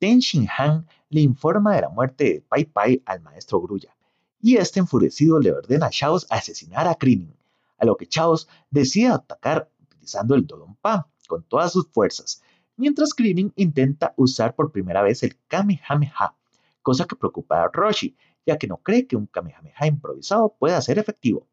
Ten 0.00 0.18
Shin 0.18 0.48
Han 0.58 0.88
le 1.08 1.20
informa 1.20 1.76
de 1.76 1.82
la 1.82 1.88
muerte 1.88 2.24
de 2.24 2.40
Pai 2.40 2.64
Pai 2.64 3.00
al 3.06 3.20
maestro 3.20 3.60
Grulla 3.60 3.94
y 4.40 4.56
este 4.56 4.80
enfurecido 4.80 5.38
le 5.40 5.52
ordena 5.52 5.86
a 5.86 5.90
Chaos 5.90 6.26
asesinar 6.30 6.86
a 6.86 6.94
Krillin, 6.94 7.36
a 7.78 7.84
lo 7.84 7.96
que 7.96 8.06
Chaos 8.06 8.48
decide 8.70 9.08
atacar 9.08 9.70
utilizando 9.80 10.34
el 10.34 10.46
Pa 10.80 11.08
con 11.26 11.42
todas 11.44 11.72
sus 11.72 11.88
fuerzas, 11.88 12.42
mientras 12.76 13.14
Krillin 13.14 13.52
intenta 13.56 14.14
usar 14.16 14.54
por 14.54 14.72
primera 14.72 15.02
vez 15.02 15.22
el 15.22 15.36
Kamehameha, 15.48 16.34
cosa 16.82 17.04
que 17.06 17.16
preocupa 17.16 17.62
a 17.62 17.68
Roshi, 17.68 18.16
ya 18.46 18.56
que 18.56 18.66
no 18.66 18.78
cree 18.78 19.06
que 19.06 19.16
un 19.16 19.26
Kamehameha 19.26 19.86
improvisado 19.86 20.54
pueda 20.58 20.80
ser 20.80 20.98
efectivo. 20.98 21.46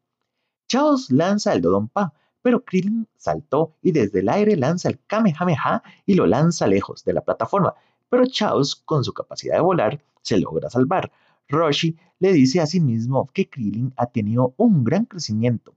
Chaos 0.68 1.10
lanza 1.10 1.52
el 1.52 1.60
Dodonpa, 1.60 2.14
pero 2.40 2.64
Krillin 2.64 3.08
saltó 3.16 3.74
y 3.82 3.92
desde 3.92 4.20
el 4.20 4.28
aire 4.28 4.56
lanza 4.56 4.88
el 4.88 5.00
Kamehameha 5.06 5.82
y 6.06 6.14
lo 6.14 6.26
lanza 6.26 6.66
lejos 6.66 7.04
de 7.04 7.12
la 7.12 7.20
plataforma, 7.20 7.74
pero 8.08 8.24
Chaos, 8.26 8.76
con 8.76 9.04
su 9.04 9.12
capacidad 9.12 9.56
de 9.56 9.62
volar, 9.62 10.02
se 10.22 10.38
logra 10.38 10.70
salvar. 10.70 11.12
Roshi 11.48 11.96
le 12.18 12.32
dice 12.32 12.60
a 12.60 12.66
sí 12.66 12.80
mismo 12.80 13.28
que 13.32 13.48
Krillin 13.48 13.92
ha 13.96 14.06
tenido 14.06 14.54
un 14.56 14.84
gran 14.84 15.04
crecimiento, 15.04 15.76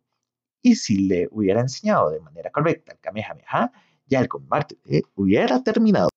y 0.62 0.76
si 0.76 1.08
le 1.08 1.28
hubiera 1.32 1.62
enseñado 1.62 2.10
de 2.10 2.20
manera 2.20 2.52
correcta 2.52 2.94
el 2.94 3.00
Kamehameha, 3.00 3.72
ya 4.08 4.20
el 4.20 4.28
combate 4.28 4.78
eh, 4.86 5.04
hubiera 5.16 5.64
terminado. 5.64 6.10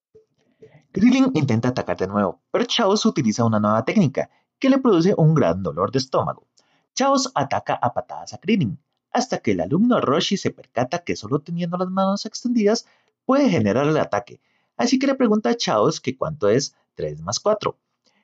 Krillin 0.92 1.30
intenta 1.34 1.68
atacar 1.68 1.96
de 1.96 2.06
nuevo, 2.06 2.42
pero 2.50 2.64
Chaos 2.64 3.06
utiliza 3.06 3.44
una 3.44 3.60
nueva 3.60 3.84
técnica 3.84 4.30
que 4.58 4.70
le 4.70 4.78
produce 4.78 5.14
un 5.16 5.34
gran 5.34 5.62
dolor 5.62 5.90
de 5.90 5.98
estómago. 5.98 6.46
Chaos 6.94 7.30
ataca 7.34 7.74
a 7.74 7.92
patadas 7.94 8.34
a 8.34 8.38
Krillin, 8.38 8.78
hasta 9.10 9.38
que 9.38 9.52
el 9.52 9.60
alumno 9.60 10.00
Roshi 10.00 10.36
se 10.36 10.50
percata 10.50 11.04
que 11.04 11.16
solo 11.16 11.40
teniendo 11.40 11.76
las 11.76 11.88
manos 11.88 12.26
extendidas 12.26 12.86
puede 13.24 13.48
generar 13.48 13.86
el 13.86 13.96
ataque, 13.98 14.40
así 14.76 14.98
que 14.98 15.06
le 15.06 15.14
pregunta 15.14 15.50
a 15.50 15.56
Chaos 15.56 16.00
que 16.00 16.16
cuánto 16.16 16.48
es 16.48 16.74
3 16.94 17.22
más 17.22 17.40
4. 17.40 17.78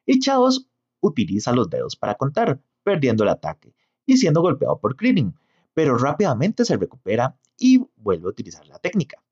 Y 0.07 0.19
Chaos 0.21 0.69
utiliza 1.01 1.53
los 1.53 1.69
dedos 1.71 1.97
para 1.97 2.15
contar, 2.15 2.61
perdiendo 2.83 3.25
el 3.25 3.31
ataque 3.31 3.75
y 4.07 4.17
siendo 4.17 4.41
golpeado 4.41 4.79
por 4.81 4.97
Krillin, 4.97 5.35
pero 5.75 5.97
rápidamente 5.97 6.65
se 6.65 6.77
recupera 6.77 7.39
y 7.59 7.85
vuelve 7.97 8.27
a 8.27 8.31
utilizar 8.31 8.67
la 8.67 8.79
técnica. 8.79 9.23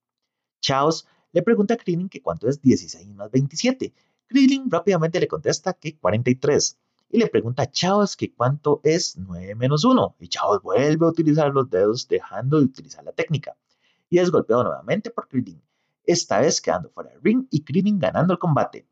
Chaos 0.61 1.07
le 1.33 1.43
pregunta 1.43 1.75
a 1.75 1.77
Krillin 1.77 2.09
que 2.09 2.23
cuánto 2.23 2.49
es 2.49 2.61
16 2.61 3.09
más 3.15 3.31
27. 3.31 3.95
Krillin 4.27 4.71
rápidamente 4.71 5.21
le 5.21 5.29
contesta 5.29 5.75
que 5.75 5.97
43 5.97 6.79
y 7.11 7.19
le 7.19 7.29
pregunta 7.29 7.63
a 7.63 7.71
Chaos 7.71 8.17
que 8.17 8.33
cuánto 8.33 8.81
es 8.83 9.17
9 9.17 9.55
menos 9.55 9.85
1 9.85 10.17
y 10.21 10.29
Chaos 10.29 10.63
vuelve 10.63 11.07
a 11.07 11.09
utilizar 11.09 11.53
los 11.53 11.71
dedos 11.71 12.09
dejando 12.09 12.59
de 12.59 12.65
utilizar 12.65 13.05
la 13.05 13.13
técnica 13.13 13.57
y 14.09 14.19
es 14.19 14.31
golpeado 14.31 14.65
nuevamente 14.65 15.11
por 15.11 15.29
Krillin, 15.29 15.63
esta 16.05 16.41
vez 16.41 16.61
quedando 16.61 16.91
fuera 16.91 17.11
del 17.11 17.23
ring 17.23 17.47
y 17.51 17.65
Krillin 17.65 17.99
ganando 17.99 18.33
el 18.33 18.39
combate. 18.39 18.87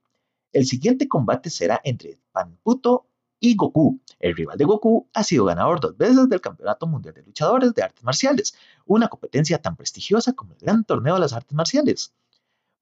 El 0.55 0.67
siguiente 0.67 1.09
combate 1.09 1.51
será 1.51 1.81
entre 1.83 2.17
Panputo 2.31 3.09
y 3.41 3.57
Goku. 3.57 4.01
El 4.21 4.37
rival 4.37 4.57
de 4.57 4.65
Goku 4.65 5.09
ha 5.13 5.25
sido 5.25 5.47
ganador 5.47 5.81
dos 5.81 5.97
veces 5.97 6.29
del 6.29 6.41
Campeonato 6.41 6.87
Mundial 6.87 7.13
de 7.13 7.25
Luchadores 7.25 7.75
de 7.75 7.83
Artes 7.83 8.05
Marciales, 8.05 8.55
una 8.87 9.09
competencia 9.09 9.61
tan 9.61 9.75
prestigiosa 9.75 10.33
como 10.33 10.53
el 10.53 10.59
Gran 10.61 10.85
Torneo 10.85 11.15
de 11.15 11.21
las 11.21 11.33
Artes 11.33 11.57
Marciales. 11.57 12.15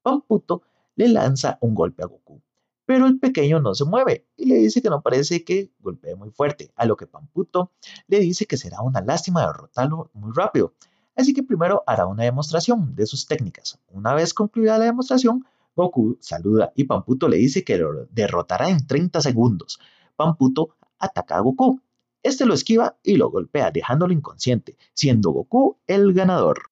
Panputo 0.03 0.61
le 0.95 1.07
lanza 1.07 1.57
un 1.61 1.73
golpe 1.73 2.03
a 2.03 2.05
Goku, 2.05 2.43
pero 2.85 3.07
el 3.07 3.19
pequeño 3.19 3.59
no 3.59 3.73
se 3.73 3.85
mueve 3.85 4.27
y 4.37 4.45
le 4.45 4.57
dice 4.57 4.83
que 4.83 4.91
no 4.91 5.01
parece 5.01 5.43
que 5.43 5.71
golpee 5.79 6.15
muy 6.15 6.29
fuerte, 6.29 6.71
a 6.75 6.85
lo 6.85 6.95
que 6.95 7.07
Pamputo 7.07 7.71
le 8.05 8.19
dice 8.19 8.45
que 8.45 8.57
será 8.57 8.81
una 8.81 9.01
lástima 9.01 9.47
derrotarlo 9.47 10.11
muy 10.13 10.31
rápido, 10.31 10.75
así 11.15 11.33
que 11.33 11.41
primero 11.41 11.83
hará 11.87 12.05
una 12.05 12.21
demostración 12.21 12.93
de 12.93 13.07
sus 13.07 13.25
técnicas. 13.25 13.79
Una 13.87 14.13
vez 14.13 14.35
concluida 14.35 14.77
la 14.77 14.85
demostración, 14.85 15.43
Goku 15.75 16.17
saluda 16.19 16.71
y 16.75 16.83
Pamputo 16.83 17.27
le 17.27 17.37
dice 17.37 17.63
que 17.63 17.77
lo 17.77 18.05
derrotará 18.11 18.69
en 18.69 18.85
30 18.85 19.21
segundos. 19.21 19.79
Pamputo 20.15 20.75
ataca 20.99 21.37
a 21.37 21.39
Goku. 21.39 21.81
Este 22.21 22.45
lo 22.45 22.53
esquiva 22.53 22.97
y 23.03 23.17
lo 23.17 23.29
golpea, 23.29 23.71
dejándolo 23.71 24.13
inconsciente, 24.13 24.77
siendo 24.93 25.31
Goku 25.31 25.77
el 25.87 26.13
ganador. 26.13 26.71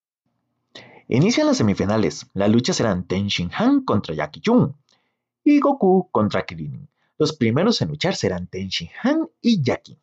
Inician 1.08 1.48
las 1.48 1.58
semifinales. 1.58 2.28
La 2.34 2.48
lucha 2.48 2.74
serán 2.74 3.06
Ten 3.06 3.28
Han 3.58 3.84
contra 3.84 4.16
Jackie 4.16 4.40
Chun 4.40 4.76
y 5.44 5.60
Goku 5.60 6.10
contra 6.12 6.46
Krillin. 6.46 6.88
Los 7.18 7.34
primeros 7.34 7.82
en 7.82 7.90
luchar 7.90 8.16
serán 8.16 8.48
Ten 8.48 8.70
Han 9.04 9.28
y 9.42 9.62
Jackie. 9.62 10.00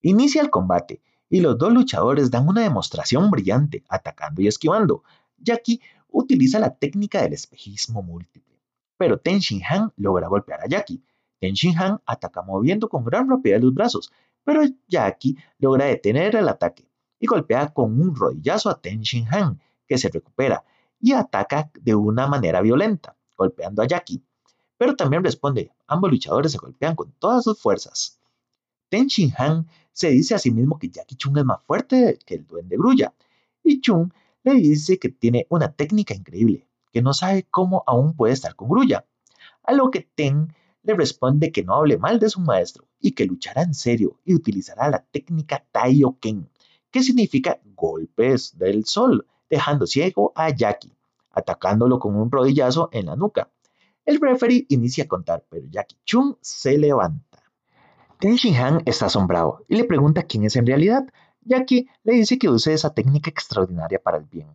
Inicia 0.00 0.42
el 0.42 0.50
combate 0.50 1.00
y 1.28 1.40
los 1.40 1.56
dos 1.56 1.72
luchadores 1.72 2.30
dan 2.30 2.48
una 2.48 2.62
demostración 2.62 3.30
brillante, 3.30 3.84
atacando 3.88 4.42
y 4.42 4.48
esquivando. 4.48 5.04
Jackie 5.38 5.80
utiliza 6.12 6.58
la 6.58 6.74
técnica 6.74 7.22
del 7.22 7.32
espejismo 7.32 8.02
múltiple, 8.02 8.60
pero 8.96 9.18
Ten 9.18 9.38
Shin 9.38 9.62
Han 9.68 9.92
logra 9.96 10.28
golpear 10.28 10.60
a 10.62 10.68
Jackie. 10.68 11.02
Ten 11.40 11.54
Shin 11.54 11.76
Han 11.78 12.00
ataca 12.06 12.42
moviendo 12.42 12.88
con 12.88 13.04
gran 13.04 13.28
rapidez 13.28 13.62
los 13.62 13.74
brazos, 13.74 14.12
pero 14.44 14.62
Jackie 14.86 15.36
logra 15.58 15.86
detener 15.86 16.36
el 16.36 16.48
ataque 16.48 16.88
y 17.18 17.26
golpea 17.26 17.68
con 17.72 18.00
un 18.00 18.14
rodillazo 18.14 18.70
a 18.70 18.80
Ten 18.80 19.00
Shin 19.00 19.26
Han, 19.32 19.60
que 19.86 19.98
se 19.98 20.08
recupera 20.08 20.64
y 21.00 21.12
ataca 21.12 21.70
de 21.80 21.94
una 21.94 22.26
manera 22.28 22.60
violenta, 22.60 23.16
golpeando 23.36 23.82
a 23.82 23.86
Jackie. 23.86 24.22
Pero 24.76 24.94
también 24.94 25.24
responde, 25.24 25.72
ambos 25.86 26.10
luchadores 26.10 26.52
se 26.52 26.58
golpean 26.58 26.94
con 26.94 27.12
todas 27.18 27.44
sus 27.44 27.60
fuerzas. 27.60 28.20
Ten 28.88 29.06
Shin 29.06 29.32
Han 29.38 29.66
se 29.92 30.10
dice 30.10 30.34
a 30.34 30.38
sí 30.38 30.50
mismo 30.50 30.78
que 30.78 30.88
Jackie 30.88 31.16
Chung 31.16 31.38
es 31.38 31.44
más 31.44 31.62
fuerte 31.62 32.18
que 32.24 32.34
el 32.34 32.46
duende 32.46 32.76
grulla, 32.76 33.12
y 33.62 33.80
Chung 33.80 34.12
le 34.44 34.54
dice 34.54 34.98
que 34.98 35.08
tiene 35.08 35.46
una 35.48 35.72
técnica 35.72 36.14
increíble, 36.14 36.68
que 36.92 37.02
no 37.02 37.12
sabe 37.12 37.46
cómo 37.50 37.84
aún 37.86 38.14
puede 38.14 38.32
estar 38.32 38.54
con 38.54 38.68
grulla, 38.68 39.06
a 39.62 39.72
lo 39.72 39.90
que 39.90 40.00
Ten 40.00 40.54
le 40.82 40.94
responde 40.94 41.52
que 41.52 41.62
no 41.62 41.74
hable 41.74 41.96
mal 41.96 42.18
de 42.18 42.28
su 42.28 42.40
maestro 42.40 42.88
y 42.98 43.12
que 43.12 43.24
luchará 43.24 43.62
en 43.62 43.74
serio 43.74 44.20
y 44.24 44.34
utilizará 44.34 44.90
la 44.90 45.04
técnica 45.10 45.64
Taioken, 45.70 46.50
que 46.90 47.02
significa 47.02 47.60
golpes 47.64 48.58
del 48.58 48.84
sol, 48.84 49.26
dejando 49.48 49.86
ciego 49.86 50.32
a 50.34 50.50
Jackie, 50.50 50.96
atacándolo 51.30 51.98
con 51.98 52.16
un 52.16 52.30
rodillazo 52.30 52.88
en 52.92 53.06
la 53.06 53.16
nuca. 53.16 53.50
El 54.04 54.20
referee 54.20 54.66
inicia 54.68 55.04
a 55.04 55.08
contar, 55.08 55.44
pero 55.48 55.66
Jackie 55.70 55.98
Chung 56.04 56.36
se 56.40 56.76
levanta. 56.76 57.38
Ten 58.18 58.34
Shin 58.36 58.56
Han 58.56 58.82
está 58.86 59.06
asombrado 59.06 59.64
y 59.68 59.76
le 59.76 59.84
pregunta 59.84 60.24
quién 60.24 60.44
es 60.44 60.56
en 60.56 60.66
realidad. 60.66 61.06
Jackie 61.44 61.88
le 62.04 62.12
dice 62.14 62.38
que 62.38 62.48
use 62.48 62.72
esa 62.72 62.94
técnica 62.94 63.30
extraordinaria 63.30 64.00
para 64.00 64.18
el 64.18 64.24
bien, 64.24 64.48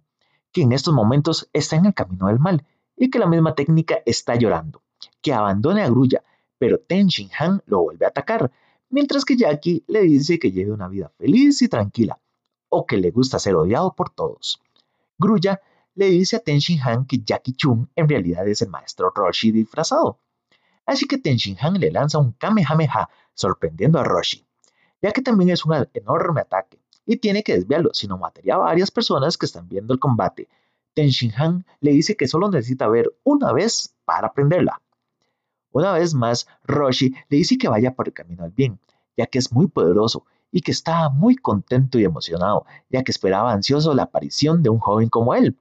que 0.51 0.61
en 0.61 0.71
estos 0.71 0.93
momentos 0.93 1.49
está 1.53 1.75
en 1.75 1.85
el 1.85 1.93
camino 1.93 2.27
del 2.27 2.39
mal 2.39 2.65
y 2.95 3.09
que 3.09 3.19
la 3.19 3.27
misma 3.27 3.55
técnica 3.55 3.99
está 4.05 4.35
llorando, 4.35 4.81
que 5.21 5.33
abandone 5.33 5.83
a 5.83 5.89
Grulla, 5.89 6.23
pero 6.57 6.79
Ten 6.79 7.07
Shin 7.07 7.29
Han 7.37 7.61
lo 7.65 7.81
vuelve 7.81 8.05
a 8.05 8.09
atacar, 8.09 8.51
mientras 8.89 9.25
que 9.25 9.35
Jackie 9.35 9.83
le 9.87 10.01
dice 10.01 10.39
que 10.39 10.51
lleve 10.51 10.71
una 10.71 10.87
vida 10.87 11.11
feliz 11.17 11.61
y 11.61 11.67
tranquila, 11.67 12.19
o 12.69 12.85
que 12.85 12.97
le 12.97 13.11
gusta 13.11 13.37
ser 13.37 13.55
odiado 13.55 13.93
por 13.93 14.09
todos. 14.09 14.61
Grulla 15.17 15.61
le 15.95 16.07
dice 16.09 16.37
a 16.37 16.39
Ten 16.39 16.59
Shin 16.59 16.81
Han 16.81 17.05
que 17.05 17.19
Jackie 17.19 17.53
Chung 17.53 17.87
en 17.95 18.07
realidad 18.07 18.47
es 18.47 18.61
el 18.61 18.69
maestro 18.69 19.11
Roshi 19.13 19.51
disfrazado. 19.51 20.19
Así 20.85 21.05
que 21.05 21.17
Ten 21.17 21.35
Shin 21.35 21.57
Han 21.59 21.79
le 21.79 21.91
lanza 21.91 22.17
un 22.17 22.31
Kamehameha 22.31 23.09
sorprendiendo 23.33 23.99
a 23.99 24.03
Roshi, 24.03 24.46
ya 25.01 25.11
que 25.11 25.21
también 25.21 25.49
es 25.49 25.65
un 25.65 25.75
enorme 25.93 26.41
ataque 26.41 26.79
y 27.05 27.17
tiene 27.17 27.43
que 27.43 27.53
desviarlo, 27.53 27.91
si 27.93 28.07
no 28.07 28.17
mataría 28.17 28.55
a 28.55 28.57
varias 28.57 28.91
personas 28.91 29.37
que 29.37 29.45
están 29.45 29.67
viendo 29.69 29.93
el 29.93 29.99
combate. 29.99 30.49
Ten 30.93 31.07
Shin 31.09 31.31
Han 31.37 31.65
le 31.79 31.91
dice 31.91 32.15
que 32.15 32.27
solo 32.27 32.49
necesita 32.49 32.87
ver 32.87 33.13
una 33.23 33.53
vez 33.53 33.95
para 34.03 34.27
aprenderla. 34.27 34.81
Una 35.71 35.93
vez 35.93 36.13
más, 36.13 36.47
Roshi 36.63 37.13
le 37.29 37.37
dice 37.37 37.57
que 37.57 37.69
vaya 37.69 37.93
por 37.93 38.07
el 38.07 38.13
camino 38.13 38.43
al 38.43 38.51
bien, 38.51 38.79
ya 39.15 39.27
que 39.27 39.39
es 39.39 39.51
muy 39.51 39.67
poderoso 39.67 40.25
y 40.51 40.61
que 40.61 40.71
estaba 40.71 41.09
muy 41.09 41.35
contento 41.35 41.99
y 41.99 42.03
emocionado, 42.03 42.65
ya 42.89 43.03
que 43.03 43.11
esperaba 43.11 43.53
ansioso 43.53 43.93
la 43.93 44.03
aparición 44.03 44.63
de 44.63 44.69
un 44.69 44.79
joven 44.79 45.09
como 45.09 45.35
él, 45.35 45.57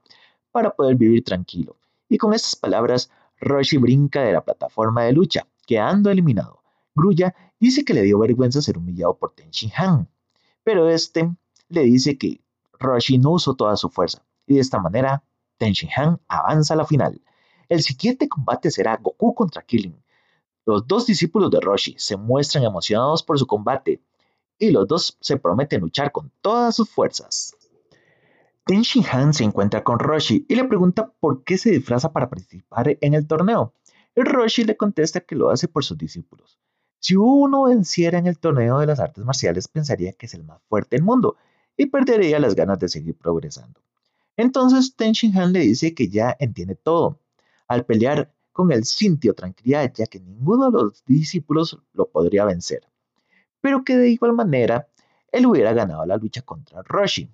para 0.53 0.71
poder 0.71 0.97
vivir 0.97 1.23
tranquilo. 1.23 1.77
Y 2.09 2.19
con 2.19 2.33
estas 2.33 2.57
palabras, 2.57 3.11
Roshi 3.41 3.77
brinca 3.77 4.23
de 4.23 4.33
la 4.33 4.41
plataforma 4.41 5.03
de 5.03 5.13
lucha, 5.13 5.47
quedando 5.67 6.11
eliminado. 6.11 6.63
Grulla 6.97 7.35
dice 7.61 7.85
que 7.85 7.93
le 7.93 8.03
dio 8.03 8.19
vergüenza 8.19 8.63
ser 8.63 8.79
humillado 8.79 9.19
por 9.19 9.35
Ten 9.35 9.51
Han, 9.77 10.09
pero 10.65 10.89
este 10.89 11.31
le 11.69 11.83
dice 11.83 12.17
que 12.17 12.41
Roshi 12.79 13.19
no 13.19 13.33
usó 13.33 13.55
toda 13.55 13.77
su 13.77 13.91
fuerza 13.91 14.25
y 14.47 14.55
de 14.55 14.61
esta 14.61 14.81
manera 14.81 15.23
Ten 15.59 15.75
Han 15.95 16.21
avanza 16.27 16.73
a 16.73 16.77
la 16.79 16.87
final. 16.87 17.21
El 17.69 17.83
siguiente 17.83 18.29
combate 18.29 18.71
será 18.71 18.97
Goku 18.97 19.35
contra 19.35 19.63
Killing. 19.63 20.03
Los 20.65 20.87
dos 20.87 21.07
discípulos 21.07 21.51
de 21.51 21.61
Roshi 21.61 21.95
se 21.99 22.17
muestran 22.17 22.65
emocionados 22.65 23.23
por 23.23 23.39
su 23.39 23.47
combate 23.47 24.01
y 24.59 24.71
los 24.71 24.89
dos 24.89 25.19
se 25.21 25.37
prometen 25.37 25.83
luchar 25.83 26.13
con 26.13 26.33
todas 26.41 26.75
sus 26.75 26.89
fuerzas. 26.89 27.55
Ten 28.65 28.83
Shin 28.83 29.05
Han 29.13 29.35
se 29.35 29.45
encuentra 29.45 29.85
con 29.85 29.99
Roshi 29.99 30.47
y 30.49 30.55
le 30.55 30.65
pregunta 30.65 31.13
por 31.21 31.45
qué 31.45 31.59
se 31.59 31.71
disfraza 31.71 32.13
para 32.13 32.31
participar 32.31 32.97
en 33.01 33.13
el 33.13 33.27
torneo. 33.27 33.75
Roshi 34.17 34.65
le 34.65 34.79
contesta 34.79 35.21
que 35.21 35.37
lo 35.37 35.51
hace 35.51 35.69
por 35.69 35.85
sus 35.85 35.99
discípulos. 35.99 36.59
Si 36.99 37.15
uno 37.15 37.65
venciera 37.65 38.19
en 38.19 38.27
el 38.27 38.39
torneo 38.39 38.79
de 38.79 38.87
las 38.87 39.01
artes 39.01 39.25
marciales, 39.25 39.69
pensaría 39.69 40.13
que 40.13 40.27
es 40.27 40.35
el 40.35 40.45
más 40.45 40.61
fuerte 40.69 40.97
del 40.97 41.05
mundo 41.05 41.37
y 41.77 41.87
perdería 41.87 42.39
las 42.39 42.55
ganas 42.55 42.79
de 42.79 42.89
seguir 42.89 43.17
progresando. 43.17 43.81
Entonces 44.37 44.95
Ten 44.97 45.13
Shin 45.13 45.37
Han 45.37 45.53
le 45.53 45.61
dice 45.61 45.95
que 45.95 46.09
ya 46.09 46.37
entiende 46.39 46.75
todo. 46.75 47.21
Al 47.69 47.85
pelear 47.85 48.33
con 48.53 48.73
el 48.73 48.85
cintio 48.85 49.35
tranquilidad, 49.35 49.93
ya 49.95 50.07
que 50.07 50.21
ninguno 50.21 50.71
de 50.71 50.83
los 50.83 51.05
discípulos 51.05 51.79
lo 51.93 52.09
podría 52.09 52.45
vencer. 52.45 52.87
Pero 53.61 53.85
que 53.85 53.97
de 53.97 54.11
igual 54.11 54.33
manera, 54.33 54.89
él 55.33 55.47
hubiera 55.47 55.73
ganado 55.73 56.07
la 56.07 56.17
lucha 56.17 56.43
contra 56.43 56.83
Roshi. 56.83 57.31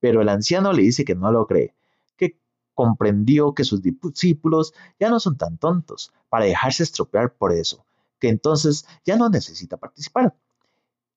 Pero 0.00 0.22
el 0.22 0.28
anciano 0.28 0.72
le 0.72 0.82
dice 0.82 1.04
que 1.04 1.14
no 1.14 1.30
lo 1.32 1.46
cree, 1.46 1.74
que 2.16 2.38
comprendió 2.74 3.54
que 3.54 3.64
sus 3.64 3.82
discípulos 3.82 4.72
ya 4.98 5.10
no 5.10 5.20
son 5.20 5.36
tan 5.36 5.58
tontos 5.58 6.12
para 6.28 6.44
dejarse 6.44 6.82
estropear 6.84 7.34
por 7.34 7.52
eso, 7.52 7.84
que 8.18 8.28
entonces 8.28 8.86
ya 9.04 9.16
no 9.16 9.28
necesita 9.28 9.76
participar. 9.76 10.34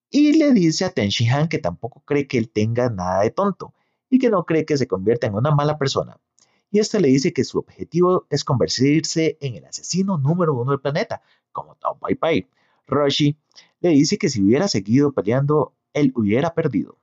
Y 0.10 0.34
le 0.34 0.52
dice 0.52 0.86
a 0.86 0.90
Ten 0.90 1.10
Han 1.32 1.48
que 1.48 1.58
tampoco 1.58 2.04
cree 2.06 2.28
que 2.28 2.38
él 2.38 2.50
tenga 2.50 2.90
nada 2.90 3.22
de 3.22 3.32
tonto 3.32 3.74
y 4.10 4.20
que 4.20 4.30
no 4.30 4.46
cree 4.46 4.66
que 4.66 4.78
se 4.78 4.88
convierta 4.88 5.28
en 5.28 5.36
una 5.36 5.52
mala 5.52 5.78
persona. 5.78 6.20
Y 6.70 6.80
este 6.80 7.00
le 7.00 7.08
dice 7.10 7.34
que 7.34 7.44
su 7.44 7.60
objetivo 7.60 8.28
es 8.30 8.44
convertirse 8.44 9.38
en 9.42 9.56
el 9.56 9.66
asesino 9.66 10.18
número 10.18 10.54
uno 10.54 10.72
del 10.72 10.80
planeta, 10.80 11.22
como 11.52 11.76
Tao 11.76 11.98
Pai 11.98 12.16
Pai. 12.16 12.50
Roshi 12.88 13.38
le 13.80 13.90
dice 13.90 14.18
que 14.18 14.30
si 14.30 14.42
hubiera 14.42 14.68
seguido 14.68 15.12
peleando, 15.12 15.74
él 15.94 16.12
hubiera 16.16 16.54
perdido. 16.54 16.98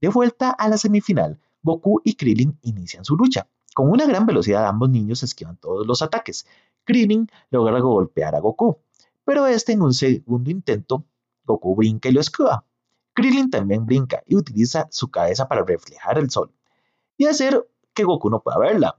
De 0.00 0.08
vuelta 0.08 0.50
a 0.50 0.68
la 0.68 0.78
semifinal, 0.78 1.40
Goku 1.62 2.00
y 2.04 2.14
Krillin 2.14 2.58
inician 2.62 3.04
su 3.04 3.16
lucha. 3.16 3.48
Con 3.74 3.88
una 3.88 4.06
gran 4.06 4.26
velocidad 4.26 4.66
ambos 4.66 4.90
niños 4.90 5.22
esquivan 5.22 5.56
todos 5.56 5.86
los 5.86 6.02
ataques. 6.02 6.46
Krillin 6.84 7.28
logra 7.50 7.78
golpear 7.80 8.34
a 8.34 8.40
Goku, 8.40 8.78
pero 9.24 9.46
este 9.46 9.72
en 9.72 9.82
un 9.82 9.94
segundo 9.94 10.50
intento, 10.50 11.04
Goku 11.44 11.74
brinca 11.76 12.08
y 12.08 12.12
lo 12.12 12.20
esquiva. 12.20 12.64
Krillin 13.14 13.50
también 13.50 13.84
brinca 13.86 14.22
y 14.26 14.36
utiliza 14.36 14.88
su 14.90 15.10
cabeza 15.10 15.48
para 15.48 15.64
reflejar 15.64 16.18
el 16.18 16.30
sol 16.30 16.52
y 17.16 17.26
hacer 17.26 17.68
que 17.94 18.04
Goku 18.04 18.30
no 18.30 18.42
pueda 18.42 18.58
verla. 18.58 18.98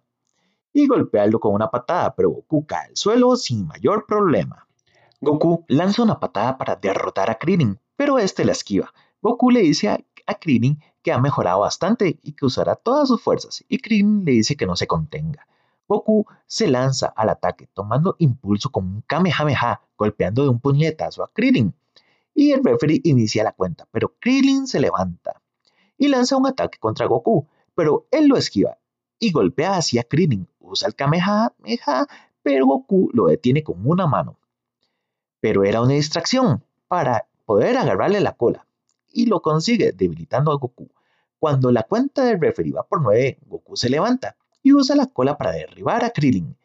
Y 0.72 0.88
golpearlo 0.88 1.40
con 1.40 1.54
una 1.54 1.70
patada, 1.70 2.16
pero 2.16 2.30
Goku 2.30 2.66
cae 2.66 2.90
al 2.90 2.98
suelo 2.98 3.36
sin 3.36 3.68
mayor 3.68 4.06
problema. 4.08 4.68
Goku 5.22 5.66
lanza 5.68 6.04
una 6.04 6.20
patada 6.20 6.58
para 6.58 6.76
derrotar 6.76 7.30
a 7.30 7.38
Krillin, 7.38 7.80
pero 7.96 8.18
este 8.18 8.44
la 8.44 8.54
esquiva. 8.54 8.94
Goku 9.22 9.52
le 9.52 9.62
dice 9.62 9.90
a, 9.90 10.00
a 10.26 10.36
Krillin 10.36 10.82
que 11.02 11.12
ha 11.12 11.20
mejorado 11.20 11.60
bastante 11.60 12.20
y 12.24 12.34
que 12.34 12.46
usará 12.46 12.76
todas 12.76 13.08
sus 13.08 13.22
fuerzas, 13.22 13.64
y 13.68 13.80
Krillin 13.80 14.26
le 14.26 14.32
dice 14.32 14.56
que 14.56 14.66
no 14.66 14.76
se 14.76 14.88
contenga. 14.88 15.48
Goku 15.88 16.26
se 16.48 16.68
lanza 16.68 17.08
al 17.08 17.30
ataque, 17.30 17.68
tomando 17.74 18.16
impulso 18.20 18.72
con 18.72 18.86
un 18.86 19.02
Kamehameha, 19.02 19.82
golpeando 20.04 20.44
de 20.44 20.50
un 20.50 20.60
puñetazo 20.60 21.24
a 21.24 21.32
Krillin. 21.32 21.74
Y 22.36 22.52
el 22.52 22.62
referee 22.62 23.00
inicia 23.04 23.44
la 23.44 23.54
cuenta, 23.54 23.88
pero 23.92 24.16
Krillin 24.20 24.68
se 24.68 24.82
levanta 24.82 25.42
y 25.98 26.10
lanza 26.10 26.36
un 26.36 26.46
ataque 26.46 26.78
contra 26.78 27.06
Goku, 27.06 27.48
pero 27.74 28.08
él 28.12 28.28
lo 28.28 28.36
esquiva 28.36 28.78
y 29.18 29.32
golpea 29.32 29.78
hacia 29.78 30.04
Krillin. 30.04 30.50
Usa 30.60 30.90
el 30.90 30.96
Kamehameha, 30.96 32.08
pero 32.42 32.66
Goku 32.66 33.10
lo 33.14 33.28
detiene 33.28 33.64
con 33.64 33.88
una 33.88 34.08
mano. 34.08 34.38
Pero 35.40 35.64
era 35.64 35.82
una 35.82 35.94
distracción 35.94 36.66
para 36.90 37.28
poder 37.46 37.78
agarrarle 37.78 38.20
la 38.20 38.34
cola 38.34 38.68
y 39.08 39.28
lo 39.28 39.42
consigue 39.42 39.94
debilitando 39.94 40.52
a 40.52 40.58
Goku. 40.58 40.90
Cuando 41.40 41.72
la 41.72 41.84
cuenta 41.84 42.26
del 42.26 42.42
referee 42.42 42.74
va 42.74 42.84
por 42.84 43.02
9, 43.02 43.40
Goku 43.46 43.78
se 43.78 43.90
levanta 43.90 44.36
y 44.62 44.74
usa 44.74 44.96
la 44.98 45.08
cola 45.08 45.38
para 45.38 45.52
derribar 45.52 46.04
a 46.04 46.10
Krillin. 46.10 46.58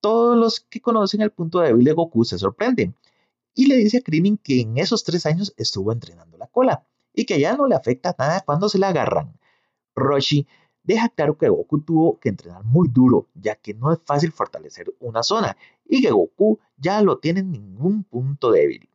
Todos 0.00 0.36
los 0.36 0.60
que 0.60 0.80
conocen 0.80 1.20
el 1.20 1.30
punto 1.30 1.60
débil 1.60 1.84
de 1.84 1.92
Goku 1.92 2.24
se 2.24 2.38
sorprenden 2.38 2.94
y 3.54 3.66
le 3.66 3.76
dice 3.76 3.98
a 3.98 4.00
Krillin 4.00 4.38
que 4.38 4.60
en 4.60 4.78
esos 4.78 5.04
tres 5.04 5.26
años 5.26 5.52
estuvo 5.56 5.92
entrenando 5.92 6.38
la 6.38 6.46
cola 6.46 6.84
y 7.12 7.26
que 7.26 7.40
ya 7.40 7.56
no 7.56 7.66
le 7.66 7.74
afecta 7.74 8.14
nada 8.18 8.40
cuando 8.40 8.68
se 8.68 8.78
la 8.78 8.88
agarran. 8.88 9.38
Roshi 9.94 10.46
deja 10.82 11.08
claro 11.10 11.36
que 11.36 11.48
Goku 11.48 11.80
tuvo 11.80 12.18
que 12.18 12.30
entrenar 12.30 12.64
muy 12.64 12.88
duro, 12.88 13.28
ya 13.34 13.56
que 13.56 13.74
no 13.74 13.92
es 13.92 13.98
fácil 14.04 14.32
fortalecer 14.32 14.92
una 15.00 15.22
zona 15.22 15.56
y 15.86 16.00
que 16.00 16.10
Goku 16.10 16.58
ya 16.76 17.02
lo 17.02 17.18
tiene 17.18 17.40
en 17.40 17.52
ningún 17.52 18.04
punto 18.04 18.50
débil. 18.52 18.88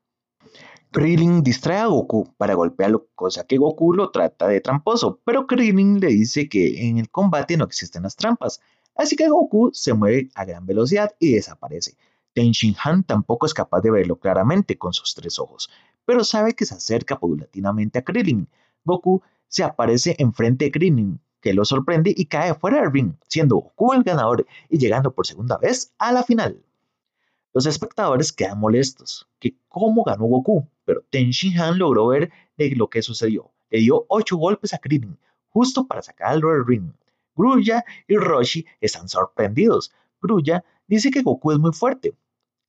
Krillin 0.92 1.44
distrae 1.44 1.80
a 1.80 1.88
Goku 1.88 2.34
para 2.38 2.54
golpearlo, 2.54 3.08
cosa 3.16 3.46
que 3.46 3.58
Goku 3.58 3.94
lo 3.94 4.12
trata 4.12 4.48
de 4.48 4.62
tramposo, 4.62 5.20
pero 5.26 5.46
Krillin 5.46 6.00
le 6.00 6.08
dice 6.08 6.48
que 6.48 6.88
en 6.88 6.98
el 6.98 7.10
combate 7.10 7.58
no 7.58 7.66
existen 7.66 8.04
las 8.04 8.16
trampas, 8.16 8.62
así 8.96 9.16
que 9.16 9.30
Goku 9.30 9.72
se 9.74 9.94
mueve 9.94 10.30
a 10.36 10.46
gran 10.46 10.66
velocidad 10.66 11.14
y 11.20 11.34
desaparece. 11.34 11.98
Ten 12.34 12.52
Han 12.84 13.04
tampoco 13.04 13.46
es 13.46 13.54
capaz 13.54 13.82
de 13.82 13.92
verlo 13.92 14.18
claramente 14.20 14.78
con 14.78 14.94
sus 14.94 15.16
tres 15.16 15.40
ojos, 15.40 15.70
pero 16.06 16.24
sabe 16.24 16.54
que 16.54 16.66
se 16.66 16.76
acerca 16.76 17.20
paulatinamente 17.20 18.00
a 18.00 18.04
Krillin. 18.04 18.48
Goku 18.84 19.22
se 19.48 19.64
aparece 19.64 20.16
enfrente 20.20 20.66
de 20.66 20.72
Krillin, 20.72 21.20
que 21.40 21.54
lo 21.54 21.64
sorprende 21.64 22.14
y 22.16 22.26
cae 22.26 22.54
fuera 22.56 22.82
del 22.82 22.92
ring, 22.92 23.14
siendo 23.28 23.56
Goku 23.56 23.94
el 23.94 24.04
ganador 24.04 24.46
y 24.70 24.78
llegando 24.78 25.14
por 25.14 25.28
segunda 25.28 25.58
vez 25.58 25.94
a 25.98 26.12
la 26.12 26.24
final. 26.24 26.62
Los 27.54 27.66
espectadores 27.68 28.34
quedan 28.34 28.60
molestos, 28.60 29.30
que 29.40 29.56
cómo 29.70 30.04
ganó 30.04 30.26
Goku, 30.26 30.68
pero 30.84 31.04
Ten 31.10 31.32
Han 31.58 31.78
logró 31.78 32.08
ver 32.08 32.32
lo 32.58 32.90
que 32.90 33.02
sucedió. 33.02 33.52
Le 33.70 33.80
dio 33.80 34.06
8 34.10 34.36
golpes 34.36 34.74
a 34.74 34.80
Krillin, 34.80 35.18
justo 35.50 35.88
para 35.88 36.02
sacarlo 36.02 36.50
del 36.50 36.66
ring. 36.66 36.92
Grulla 37.36 37.84
y 38.08 38.16
Roshi 38.16 38.66
están 38.80 39.10
sorprendidos. 39.10 39.92
Grulla 40.22 40.64
dice 40.88 41.12
que 41.12 41.22
Goku 41.22 41.52
es 41.52 41.60
muy 41.60 41.74
fuerte, 41.74 42.16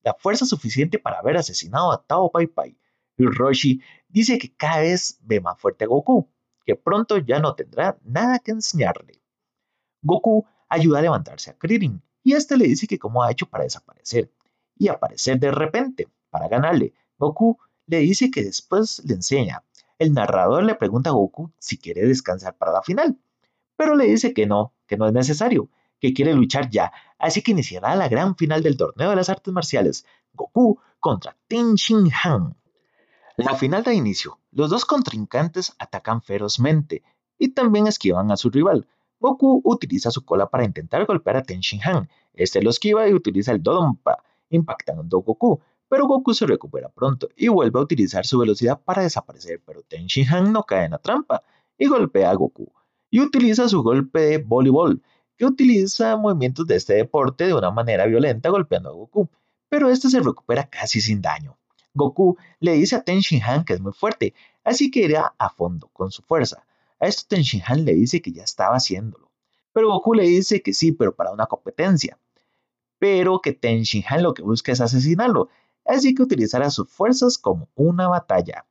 la 0.02 0.14
fuerza 0.14 0.44
suficiente 0.44 0.98
para 0.98 1.18
haber 1.18 1.36
asesinado 1.36 1.92
a 1.92 2.02
Tao 2.02 2.30
Pai 2.30 2.46
Pai. 2.46 2.76
Y 3.16 3.26
Roshi 3.26 3.80
dice 4.08 4.38
que 4.38 4.54
cada 4.54 4.80
vez 4.80 5.18
ve 5.22 5.40
más 5.40 5.58
fuerte 5.58 5.84
a 5.84 5.88
Goku, 5.88 6.28
que 6.64 6.76
pronto 6.76 7.18
ya 7.18 7.38
no 7.38 7.54
tendrá 7.54 7.98
nada 8.04 8.38
que 8.40 8.50
enseñarle. 8.50 9.22
Goku 10.02 10.46
ayuda 10.68 10.98
a 10.98 11.02
levantarse 11.02 11.50
a 11.50 11.58
Krillin 11.58 12.02
y 12.22 12.34
este 12.34 12.56
le 12.56 12.66
dice 12.66 12.86
que 12.86 12.98
cómo 12.98 13.22
ha 13.22 13.30
hecho 13.30 13.46
para 13.46 13.64
desaparecer 13.64 14.32
y 14.76 14.88
aparecer 14.88 15.38
de 15.38 15.50
repente 15.50 16.08
para 16.30 16.48
ganarle. 16.48 16.92
Goku 17.18 17.58
le 17.86 17.98
dice 17.98 18.30
que 18.30 18.42
después 18.42 19.02
le 19.04 19.14
enseña. 19.14 19.62
El 19.98 20.12
narrador 20.12 20.64
le 20.64 20.74
pregunta 20.74 21.10
a 21.10 21.14
Goku 21.14 21.52
si 21.58 21.78
quiere 21.78 22.02
descansar 22.02 22.56
para 22.56 22.72
la 22.72 22.82
final, 22.82 23.18
pero 23.76 23.94
le 23.94 24.06
dice 24.06 24.32
que 24.34 24.46
no, 24.46 24.72
que 24.86 24.96
no 24.96 25.06
es 25.06 25.12
necesario, 25.12 25.68
que 26.00 26.12
quiere 26.12 26.34
luchar 26.34 26.70
ya, 26.70 26.92
así 27.18 27.42
que 27.42 27.52
iniciará 27.52 27.96
la 27.96 28.08
gran 28.08 28.36
final 28.36 28.62
del 28.62 28.76
torneo 28.76 29.10
de 29.10 29.16
las 29.16 29.28
artes 29.28 29.52
marciales, 29.52 30.06
Goku 30.32 30.80
contra 31.00 31.36
Ten 31.48 31.74
Shin 31.74 32.10
Han. 32.24 32.56
La 33.36 33.54
final 33.54 33.82
da 33.82 33.92
inicio, 33.92 34.38
los 34.50 34.70
dos 34.70 34.84
contrincantes 34.84 35.74
atacan 35.78 36.22
ferozmente 36.22 37.02
y 37.38 37.48
también 37.48 37.86
esquivan 37.86 38.30
a 38.30 38.36
su 38.36 38.50
rival. 38.50 38.88
Goku 39.20 39.60
utiliza 39.64 40.10
su 40.10 40.24
cola 40.24 40.48
para 40.48 40.64
intentar 40.64 41.04
golpear 41.06 41.36
a 41.38 41.42
Ten 41.42 41.60
Shin 41.60 41.80
Han, 41.84 42.08
este 42.34 42.62
lo 42.62 42.70
esquiva 42.70 43.08
y 43.08 43.14
utiliza 43.14 43.52
el 43.52 43.62
Dodonpa, 43.62 44.22
impactando 44.50 45.18
a 45.18 45.22
Goku, 45.22 45.60
pero 45.88 46.06
Goku 46.06 46.34
se 46.34 46.46
recupera 46.46 46.88
pronto 46.88 47.28
y 47.36 47.48
vuelve 47.48 47.78
a 47.78 47.82
utilizar 47.82 48.26
su 48.26 48.38
velocidad 48.38 48.80
para 48.82 49.02
desaparecer, 49.02 49.62
pero 49.64 49.82
Ten 49.82 50.06
Shin 50.06 50.28
Han 50.28 50.52
no 50.52 50.64
cae 50.64 50.86
en 50.86 50.92
la 50.92 50.98
trampa 50.98 51.42
y 51.78 51.86
golpea 51.86 52.30
a 52.30 52.34
Goku, 52.34 52.72
y 53.10 53.20
utiliza 53.20 53.68
su 53.68 53.82
golpe 53.82 54.20
de 54.20 54.38
voleibol, 54.38 55.02
que 55.36 55.44
utiliza 55.44 56.16
movimientos 56.16 56.66
de 56.66 56.76
este 56.76 56.94
deporte 56.94 57.46
de 57.46 57.54
una 57.54 57.70
manera 57.70 58.06
violenta 58.06 58.48
golpeando 58.48 58.90
a 58.90 58.92
Goku, 58.92 59.28
pero 59.68 59.90
este 59.90 60.08
se 60.08 60.20
recupera 60.20 60.68
casi 60.68 61.00
sin 61.00 61.20
daño. 61.20 61.58
Goku 61.94 62.36
le 62.60 62.72
dice 62.72 62.96
a 62.96 63.02
Ten 63.02 63.20
Shin 63.20 63.42
Han 63.42 63.64
que 63.64 63.74
es 63.74 63.80
muy 63.80 63.92
fuerte, 63.92 64.34
así 64.64 64.90
que 64.90 65.00
irá 65.00 65.34
a 65.38 65.48
fondo 65.50 65.88
con 65.92 66.10
su 66.10 66.22
fuerza. 66.22 66.64
A 67.00 67.06
esto 67.06 67.24
Ten 67.28 67.42
Shin 67.42 67.62
Han 67.66 67.84
le 67.84 67.94
dice 67.94 68.20
que 68.20 68.32
ya 68.32 68.44
estaba 68.44 68.76
haciéndolo, 68.76 69.30
pero 69.72 69.90
Goku 69.90 70.14
le 70.14 70.24
dice 70.24 70.62
que 70.62 70.72
sí, 70.72 70.92
pero 70.92 71.14
para 71.14 71.32
una 71.32 71.46
competencia. 71.46 72.18
Pero 72.98 73.40
que 73.40 73.52
Ten 73.52 73.82
Shin 73.82 74.04
Han 74.08 74.22
lo 74.22 74.34
que 74.34 74.42
busca 74.42 74.72
es 74.72 74.80
asesinarlo, 74.80 75.48
así 75.84 76.14
que 76.14 76.22
utilizará 76.22 76.70
sus 76.70 76.88
fuerzas 76.88 77.38
como 77.38 77.68
una 77.74 78.08
batalla. 78.08 78.66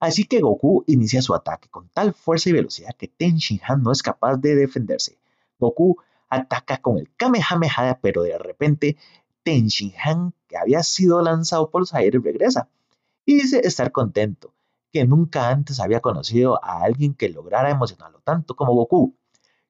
Así 0.00 0.24
que 0.24 0.40
Goku 0.40 0.84
inicia 0.86 1.22
su 1.22 1.34
ataque 1.34 1.68
con 1.68 1.88
tal 1.88 2.14
fuerza 2.14 2.50
y 2.50 2.52
velocidad 2.52 2.94
que 2.96 3.08
Ten 3.08 3.36
Shin 3.36 3.60
Han 3.66 3.82
no 3.82 3.92
es 3.92 4.02
capaz 4.02 4.36
de 4.36 4.54
defenderse. 4.54 5.18
Goku 5.58 5.96
ataca 6.28 6.78
con 6.78 6.98
el 6.98 7.10
Kamehameha, 7.16 7.98
pero 8.00 8.22
de 8.22 8.38
repente 8.38 8.96
Ten 9.42 9.66
Shin 9.66 9.92
Han, 10.02 10.34
que 10.46 10.56
había 10.56 10.82
sido 10.82 11.20
lanzado 11.22 11.70
por 11.70 11.82
los 11.82 11.94
aires, 11.94 12.22
regresa 12.22 12.68
y 13.28 13.34
dice 13.34 13.60
estar 13.64 13.92
contento, 13.92 14.54
que 14.90 15.04
nunca 15.04 15.50
antes 15.50 15.80
había 15.80 16.00
conocido 16.00 16.64
a 16.64 16.82
alguien 16.82 17.12
que 17.12 17.28
lograra 17.28 17.70
emocionarlo 17.70 18.20
tanto 18.20 18.56
como 18.56 18.72
Goku. 18.72 19.14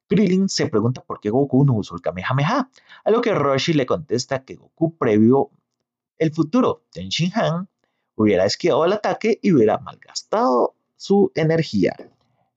Krillin 0.09 0.49
se 0.49 0.69
pregunta 0.69 1.03
por 1.03 1.21
qué 1.21 1.31
Goku 1.31 1.65
no 1.65 1.75
usó 1.75 1.97
el 1.97 2.01
Kamehameha, 2.01 2.71
a 3.05 3.11
lo 3.11 3.21
que 3.21 3.35
Roshi 3.35 3.73
le 3.73 3.85
contesta 3.85 4.45
que 4.45 4.55
Goku 4.55 4.97
previó 4.97 5.51
el 6.19 6.33
futuro. 6.33 6.85
Ten 6.93 7.09
Shin 7.09 7.33
Han 7.35 7.69
hubiera 8.19 8.45
esquiado 8.45 8.85
el 8.85 8.93
ataque 8.93 9.39
y 9.41 9.53
hubiera 9.53 9.79
malgastado 9.79 10.75
su 10.97 11.31
energía. 11.37 11.95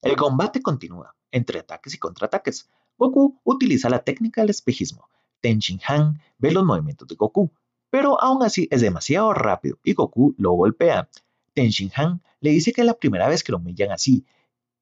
El 0.02 0.15
combate 0.15 0.62
continúa, 0.62 1.15
entre 1.32 1.60
ataques 1.60 1.93
y 1.93 2.00
contraataques. 2.00 2.67
Goku 2.97 3.39
utiliza 3.43 3.88
la 3.89 4.04
técnica 4.04 4.41
del 4.41 4.50
espejismo. 4.50 5.08
Ten 5.39 5.60
Shin 5.60 5.80
Han 5.88 6.19
ve 6.39 6.52
los 6.52 6.65
movimientos 6.65 7.08
de 7.08 7.15
Goku, 7.15 7.52
pero 7.91 8.19
aún 8.21 8.43
así 8.43 8.67
es 8.71 8.82
demasiado 8.82 9.34
rápido 9.34 9.78
y 9.84 9.93
Goku 9.93 10.34
lo 10.38 10.52
golpea. 10.54 11.08
Ten 11.54 11.69
Shin 11.69 11.91
Han 11.95 12.21
le 12.39 12.50
dice 12.50 12.74
que 12.74 12.82
es 12.82 12.88
la 12.88 12.97
primera 12.97 13.28
vez 13.28 13.43
que 13.43 13.52
lo 13.52 13.60
humillan 13.60 13.91
así 13.91 14.26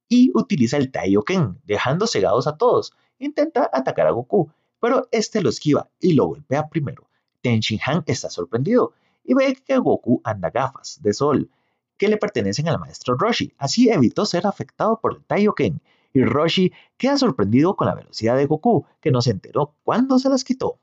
y 0.07 0.31
utiliza 0.33 0.77
el 0.77 0.91
Taioken, 0.91 1.59
dejando 1.65 2.07
cegados 2.07 2.47
a 2.47 2.57
todos. 2.57 2.93
Intenta 3.19 3.69
atacar 3.71 4.07
a 4.07 4.11
Goku, 4.11 4.49
pero 4.79 5.09
este 5.11 5.41
lo 5.41 5.49
esquiva 5.49 5.89
y 5.99 6.13
lo 6.13 6.27
golpea 6.27 6.69
primero. 6.69 7.09
Ten 7.41 7.59
Shin 7.59 7.79
Han 7.85 8.03
está 8.07 8.29
sorprendido 8.29 8.93
y 9.29 9.35
ve 9.35 9.55
que 9.63 9.77
Goku 9.77 10.21
anda 10.23 10.49
gafas 10.49 10.99
de 11.03 11.13
sol 11.13 11.51
que 11.97 12.07
le 12.07 12.17
pertenecen 12.17 12.67
al 12.67 12.79
maestro 12.79 13.15
Roshi, 13.15 13.53
así 13.59 13.87
evitó 13.87 14.25
ser 14.25 14.47
afectado 14.47 14.99
por 14.99 15.17
el 15.17 15.23
Taioken 15.23 15.83
y 16.13 16.23
Roshi 16.23 16.73
queda 16.97 17.15
sorprendido 17.15 17.75
con 17.75 17.85
la 17.85 17.93
velocidad 17.93 18.35
de 18.35 18.47
Goku, 18.47 18.87
que 18.99 19.11
no 19.11 19.21
se 19.21 19.29
enteró 19.29 19.75
cuándo 19.83 20.17
se 20.17 20.29
las 20.29 20.43
quitó. 20.43 20.79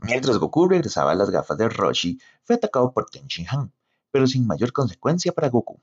Mientras 0.00 0.38
Goku 0.38 0.66
regresaba 0.66 1.12
a 1.12 1.14
las 1.14 1.30
gafas 1.30 1.56
de 1.56 1.68
Roshi, 1.68 2.18
fue 2.42 2.56
atacado 2.56 2.92
por 2.92 3.08
Ten 3.10 3.28
Shin 3.28 3.46
Han, 3.48 3.72
pero 4.10 4.26
sin 4.26 4.44
mayor 4.44 4.72
consecuencia 4.72 5.30
para 5.30 5.50
Goku. 5.50 5.80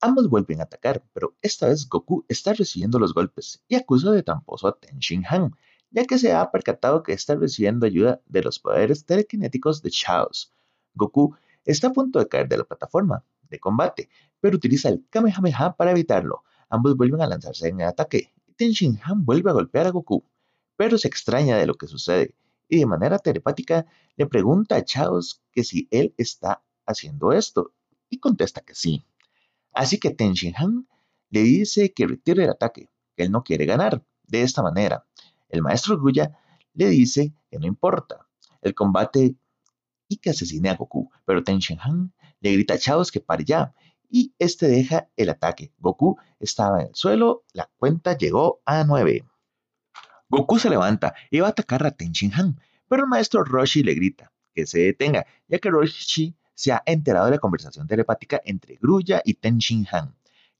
Ambos 0.00 0.28
vuelven 0.28 0.58
a 0.58 0.64
atacar, 0.64 1.04
pero 1.12 1.36
esta 1.42 1.68
vez 1.68 1.88
Goku 1.88 2.24
está 2.26 2.54
recibiendo 2.54 2.98
los 2.98 3.14
golpes 3.14 3.62
y 3.68 3.76
acusa 3.76 4.10
de 4.10 4.24
tramposo 4.24 4.66
a 4.66 4.76
Ten 4.80 4.98
Shin 4.98 5.24
Han, 5.28 5.54
ya 5.94 6.04
que 6.04 6.18
se 6.18 6.32
ha 6.32 6.50
percatado 6.50 7.04
que 7.04 7.12
está 7.12 7.36
recibiendo 7.36 7.86
ayuda 7.86 8.20
de 8.26 8.42
los 8.42 8.58
poderes 8.58 9.06
telequinéticos 9.06 9.80
de 9.80 9.90
Chaos. 9.90 10.52
Goku 10.94 11.36
está 11.64 11.86
a 11.88 11.92
punto 11.92 12.18
de 12.18 12.26
caer 12.26 12.48
de 12.48 12.58
la 12.58 12.64
plataforma 12.64 13.24
de 13.48 13.60
combate, 13.60 14.08
pero 14.40 14.56
utiliza 14.56 14.88
el 14.88 15.04
Kamehameha 15.08 15.76
para 15.76 15.92
evitarlo, 15.92 16.42
Ambos 16.68 16.96
vuelven 16.96 17.20
a 17.20 17.28
lanzarse 17.28 17.68
en 17.68 17.80
el 17.80 17.86
ataque 17.86 18.32
Ten 18.56 18.72
Shin 18.72 18.98
Han 19.04 19.24
vuelve 19.24 19.50
a 19.50 19.52
golpear 19.52 19.86
a 19.86 19.90
Goku, 19.90 20.24
pero 20.76 20.98
se 20.98 21.06
extraña 21.06 21.56
de 21.56 21.66
lo 21.66 21.74
que 21.74 21.86
sucede 21.86 22.34
y 22.68 22.78
de 22.78 22.86
manera 22.86 23.20
telepática 23.20 23.86
le 24.16 24.26
pregunta 24.26 24.74
a 24.74 24.84
Chaos 24.84 25.42
que 25.52 25.62
si 25.62 25.86
él 25.92 26.12
está 26.16 26.64
haciendo 26.86 27.32
esto 27.32 27.72
y 28.10 28.18
contesta 28.18 28.62
que 28.62 28.74
sí. 28.74 29.04
Así 29.72 29.98
que 29.98 30.10
Ten 30.10 30.34
Han 30.56 30.88
le 31.30 31.42
dice 31.42 31.92
que 31.92 32.08
retire 32.08 32.44
el 32.44 32.50
ataque, 32.50 32.90
que 33.16 33.22
él 33.22 33.30
no 33.30 33.44
quiere 33.44 33.66
ganar. 33.66 34.04
De 34.26 34.42
esta 34.42 34.62
manera, 34.62 35.06
el 35.54 35.62
maestro 35.62 35.98
Grulla 35.98 36.36
le 36.74 36.88
dice 36.88 37.32
que 37.50 37.58
no 37.58 37.66
importa 37.66 38.26
el 38.60 38.74
combate 38.74 39.36
y 40.08 40.16
que 40.16 40.30
asesine 40.30 40.70
a 40.70 40.74
Goku, 40.74 41.10
pero 41.24 41.44
Ten 41.44 41.58
Shin 41.58 41.78
Han 41.80 42.12
le 42.40 42.52
grita 42.52 42.74
a 42.74 42.78
Chaos 42.78 43.10
que 43.10 43.20
pare 43.20 43.44
ya 43.44 43.74
y 44.10 44.34
este 44.38 44.68
deja 44.68 45.08
el 45.16 45.30
ataque. 45.30 45.72
Goku 45.78 46.18
estaba 46.38 46.80
en 46.80 46.88
el 46.88 46.94
suelo, 46.94 47.44
la 47.52 47.70
cuenta 47.76 48.16
llegó 48.16 48.60
a 48.64 48.84
9. 48.84 49.24
Goku 50.28 50.58
se 50.58 50.70
levanta 50.70 51.14
y 51.30 51.40
va 51.40 51.48
a 51.48 51.50
atacar 51.50 51.86
a 51.86 51.90
Ten 51.92 52.12
Shin 52.12 52.32
Han, 52.34 52.60
pero 52.88 53.04
el 53.04 53.08
maestro 53.08 53.44
Roshi 53.44 53.82
le 53.82 53.94
grita 53.94 54.32
que 54.54 54.66
se 54.66 54.80
detenga, 54.80 55.26
ya 55.48 55.58
que 55.58 55.70
Roshi 55.70 56.36
se 56.54 56.72
ha 56.72 56.82
enterado 56.86 57.26
de 57.26 57.32
la 57.32 57.38
conversación 57.38 57.86
telepática 57.86 58.40
entre 58.44 58.76
Grulla 58.76 59.22
y 59.24 59.34
Ten 59.34 59.58
Shin 59.58 59.86
Han, 59.90 60.14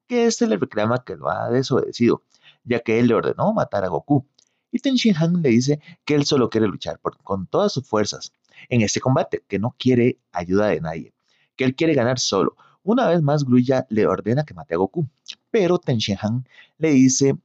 que 0.06 0.26
este 0.26 0.46
le 0.46 0.56
reclama 0.56 1.04
que 1.04 1.16
lo 1.16 1.28
ha 1.28 1.50
desobedecido, 1.50 2.22
ya 2.64 2.80
que 2.80 2.98
él 2.98 3.08
le 3.08 3.14
ordenó 3.14 3.52
matar 3.52 3.84
a 3.84 3.88
Goku. 3.88 4.26
Y 4.74 4.80
Ten 4.80 4.96
Shin 4.96 5.14
Han 5.16 5.40
le 5.40 5.50
dice 5.50 5.78
que 6.04 6.16
él 6.16 6.24
solo 6.24 6.50
quiere 6.50 6.66
luchar 6.66 6.98
con 7.22 7.46
todas 7.46 7.72
sus 7.72 7.86
fuerzas 7.86 8.32
en 8.68 8.80
este 8.80 8.98
combate, 8.98 9.44
que 9.46 9.60
no 9.60 9.76
quiere 9.78 10.18
ayuda 10.32 10.66
de 10.66 10.80
nadie, 10.80 11.12
que 11.54 11.64
él 11.64 11.76
quiere 11.76 11.94
ganar 11.94 12.18
solo, 12.18 12.56
una 12.82 13.08
vez 13.08 13.22
más, 13.22 13.44
Grulla 13.44 13.86
le 13.88 14.06
ordena 14.06 14.44
que 14.44 14.52
mate 14.52 14.74
a 14.74 14.76
Goku, 14.78 15.08
pero 15.52 15.78
Ten 15.78 16.00
Han 16.20 16.46
le 16.76 16.90
dice 16.90 17.38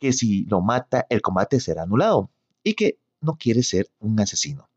que 0.00 0.14
si 0.14 0.46
lo 0.46 0.62
mata, 0.62 1.06
el 1.10 1.20
combate 1.20 1.60
será 1.60 1.82
anulado 1.82 2.30
y 2.64 2.72
que 2.72 2.98
no 3.20 3.36
quiere 3.36 3.62
ser 3.62 3.90
un 4.00 4.18
asesino. 4.18 4.70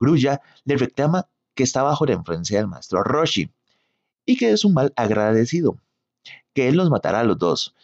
Grulla 0.00 0.42
le 0.64 0.76
reclama 0.76 1.28
que 1.54 1.62
está 1.62 1.84
bajo 1.84 2.04
la 2.04 2.14
influencia 2.14 2.58
del 2.58 2.66
maestro 2.66 3.04
Roshi 3.04 3.50
y 4.26 4.36
que 4.36 4.50
es 4.50 4.64
un 4.64 4.74
mal 4.74 4.92
agradecido, 4.96 5.78
que 6.52 6.68
él 6.68 6.76
los 6.76 6.90
matará 6.90 7.20
a 7.20 7.24
los 7.24 7.38
dos, 7.38 7.76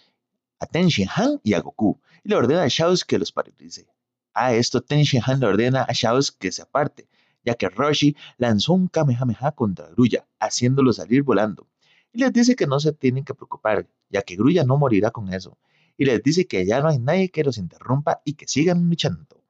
a 0.59 0.67
Ten 0.67 0.89
Han 1.17 1.41
y 1.45 1.55
a 1.55 1.61
Goku, 1.61 2.01
y 2.25 2.31
le 2.31 2.37
ordena 2.37 2.63
a 2.63 2.69
Shaos 2.69 3.05
que 3.05 3.19
los 3.19 3.31
paralice. 3.31 3.87
A 4.33 4.55
esto 4.55 4.81
Ten 4.81 5.05
Han 5.25 5.41
le 5.41 5.47
ordena 5.47 5.83
a 5.83 5.93
Shaos 5.93 6.33
que 6.33 6.51
se 6.51 6.63
aparte, 6.63 7.09
ya 7.45 7.55
que 7.55 7.69
Roshi 7.69 8.17
lanzó 8.39 8.73
un 8.73 8.89
Kamehameha 8.89 9.53
contra 9.53 9.91
Grulla, 9.91 10.27
haciéndolo 10.41 10.93
salir 10.93 11.23
volando. 11.23 11.69
Y 12.13 12.19
les 12.19 12.33
dice 12.33 12.57
que 12.57 12.67
no 12.67 12.81
se 12.81 12.93
tienen 12.93 13.25
que 13.25 13.35
preocupar, 13.35 13.87
ya 14.09 14.23
que 14.23 14.37
Grulla 14.37 14.65
no 14.65 14.79
morirá 14.79 15.11
con 15.11 15.33
eso. 15.33 15.59
Y 15.97 16.07
les 16.07 16.23
dice 16.23 16.47
que 16.47 16.65
ya 16.65 16.81
no 16.81 16.89
hay 16.89 16.99
nadie 16.99 17.31
que 17.31 17.45
los 17.45 17.59
interrumpa 17.59 18.23
y 18.25 18.35
que 18.35 18.49
sigan 18.49 18.89
luchando. 18.89 19.43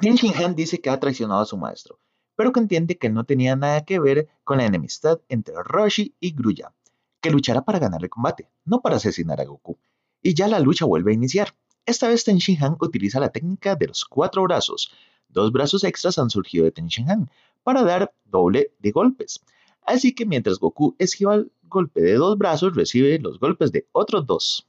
Ten 0.00 0.16
Han 0.34 0.54
dice 0.56 0.80
que 0.80 0.88
ha 0.88 0.98
traicionado 0.98 1.42
a 1.42 1.46
su 1.46 1.58
maestro, 1.58 2.00
pero 2.34 2.52
que 2.52 2.60
entiende 2.60 2.96
que 2.96 3.10
no 3.10 3.24
tenía 3.24 3.54
nada 3.54 3.84
que 3.84 4.00
ver 4.00 4.28
con 4.44 4.58
la 4.58 4.64
enemistad 4.64 5.20
entre 5.28 5.54
Roshi 5.62 6.16
y 6.18 6.32
Grulla, 6.32 6.72
que 7.20 7.30
luchará 7.30 7.62
para 7.62 7.78
ganar 7.78 8.02
el 8.02 8.08
combate, 8.08 8.48
no 8.64 8.80
para 8.80 8.96
asesinar 8.96 9.40
a 9.40 9.44
Goku. 9.44 9.78
Y 10.22 10.34
ya 10.34 10.48
la 10.48 10.60
lucha 10.60 10.84
vuelve 10.84 11.12
a 11.12 11.14
iniciar. 11.14 11.54
Esta 11.86 12.08
vez 12.08 12.24
Ten 12.24 12.38
Han 12.60 12.76
utiliza 12.80 13.20
la 13.20 13.30
técnica 13.30 13.74
de 13.74 13.88
los 13.88 14.04
cuatro 14.04 14.42
brazos, 14.42 14.92
Dos 15.32 15.52
brazos 15.52 15.84
extras 15.84 16.18
han 16.18 16.28
surgido 16.28 16.64
de 16.64 16.72
Ten 16.72 16.88
Han 17.06 17.30
para 17.62 17.84
dar 17.84 18.12
doble 18.24 18.72
de 18.80 18.90
golpes. 18.90 19.40
Así 19.82 20.12
que 20.12 20.26
mientras 20.26 20.58
Goku 20.58 20.96
esquiva 20.98 21.36
el 21.36 21.52
golpe 21.62 22.00
de 22.00 22.14
dos 22.14 22.36
brazos, 22.36 22.74
recibe 22.74 23.18
los 23.20 23.38
golpes 23.38 23.70
de 23.70 23.86
otros 23.92 24.26
dos. 24.26 24.68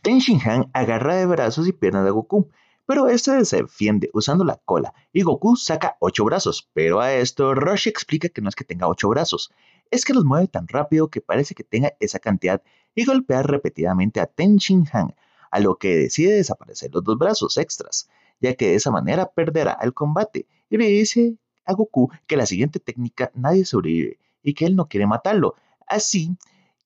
Ten 0.00 0.20
Han 0.46 0.70
agarra 0.72 1.16
de 1.16 1.26
brazos 1.26 1.68
y 1.68 1.72
piernas 1.72 2.04
de 2.04 2.10
Goku, 2.10 2.48
pero 2.86 3.08
este 3.08 3.44
se 3.44 3.56
defiende 3.58 4.08
usando 4.14 4.44
la 4.44 4.56
cola 4.64 4.94
y 5.12 5.22
Goku 5.22 5.56
saca 5.56 5.96
ocho 6.00 6.24
brazos. 6.24 6.70
Pero 6.72 7.00
a 7.00 7.12
esto 7.12 7.54
Roshi 7.54 7.90
explica 7.90 8.30
que 8.30 8.40
no 8.40 8.48
es 8.48 8.54
que 8.54 8.64
tenga 8.64 8.88
ocho 8.88 9.10
brazos, 9.10 9.50
es 9.90 10.04
que 10.04 10.14
los 10.14 10.24
mueve 10.24 10.48
tan 10.48 10.68
rápido 10.68 11.08
que 11.08 11.20
parece 11.20 11.54
que 11.54 11.64
tenga 11.64 11.94
esa 12.00 12.18
cantidad 12.18 12.62
y 12.94 13.04
golpea 13.04 13.42
repetidamente 13.42 14.20
a 14.20 14.26
Ten 14.26 14.58
Han, 14.92 15.14
a 15.50 15.60
lo 15.60 15.76
que 15.76 15.96
decide 15.96 16.34
desaparecer 16.34 16.90
los 16.92 17.04
dos 17.04 17.18
brazos 17.18 17.56
extras 17.56 18.08
ya 18.40 18.54
que 18.54 18.68
de 18.68 18.74
esa 18.74 18.90
manera 18.90 19.30
perderá 19.30 19.78
el 19.82 19.94
combate. 19.94 20.46
Y 20.68 20.76
le 20.76 20.86
dice 20.86 21.36
a 21.64 21.72
Goku 21.72 22.10
que 22.26 22.36
la 22.36 22.46
siguiente 22.46 22.80
técnica 22.80 23.30
nadie 23.34 23.64
sobrevive 23.64 24.18
y 24.42 24.54
que 24.54 24.66
él 24.66 24.76
no 24.76 24.88
quiere 24.88 25.06
matarlo. 25.06 25.54
Así 25.86 26.36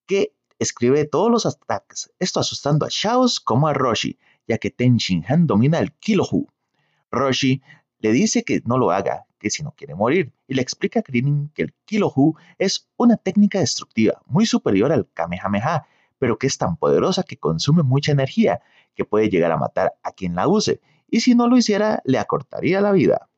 que 0.06 0.34
escribe 0.58 1.04
todos 1.06 1.30
los 1.30 1.46
ataques, 1.46 2.12
esto 2.18 2.40
asustando 2.40 2.84
a 2.84 2.90
Shaos 2.90 3.40
como 3.40 3.68
a 3.68 3.74
Roshi, 3.74 4.18
ya 4.46 4.58
que 4.58 4.70
Ten 4.70 4.96
Shin 4.96 5.24
Han 5.28 5.46
domina 5.46 5.78
el 5.78 5.92
Kilohu. 5.92 6.48
Roshi 7.10 7.62
le 7.98 8.12
dice 8.12 8.44
que 8.44 8.62
no 8.64 8.78
lo 8.78 8.90
haga, 8.90 9.26
que 9.40 9.50
si 9.50 9.64
no 9.64 9.72
quiere 9.72 9.96
morir, 9.96 10.32
y 10.46 10.54
le 10.54 10.62
explica 10.62 11.00
a 11.00 11.02
Krillin 11.02 11.50
que 11.54 11.62
el 11.62 11.74
Kilohu 11.86 12.36
es 12.58 12.88
una 12.96 13.16
técnica 13.16 13.58
destructiva 13.58 14.22
muy 14.26 14.46
superior 14.46 14.92
al 14.92 15.08
Kamehameha, 15.12 15.86
pero 16.18 16.38
que 16.38 16.46
es 16.46 16.58
tan 16.58 16.76
poderosa 16.76 17.24
que 17.24 17.38
consume 17.38 17.82
mucha 17.82 18.12
energía, 18.12 18.60
que 18.94 19.04
puede 19.04 19.30
llegar 19.30 19.50
a 19.50 19.56
matar 19.56 19.94
a 20.02 20.12
quien 20.12 20.36
la 20.36 20.46
use, 20.46 20.80
y 21.08 21.20
si 21.20 21.34
no 21.34 21.48
lo 21.48 21.56
hiciera, 21.56 22.02
le 22.04 22.18
acortaría 22.18 22.80
la 22.80 22.92
vida. 22.92 23.28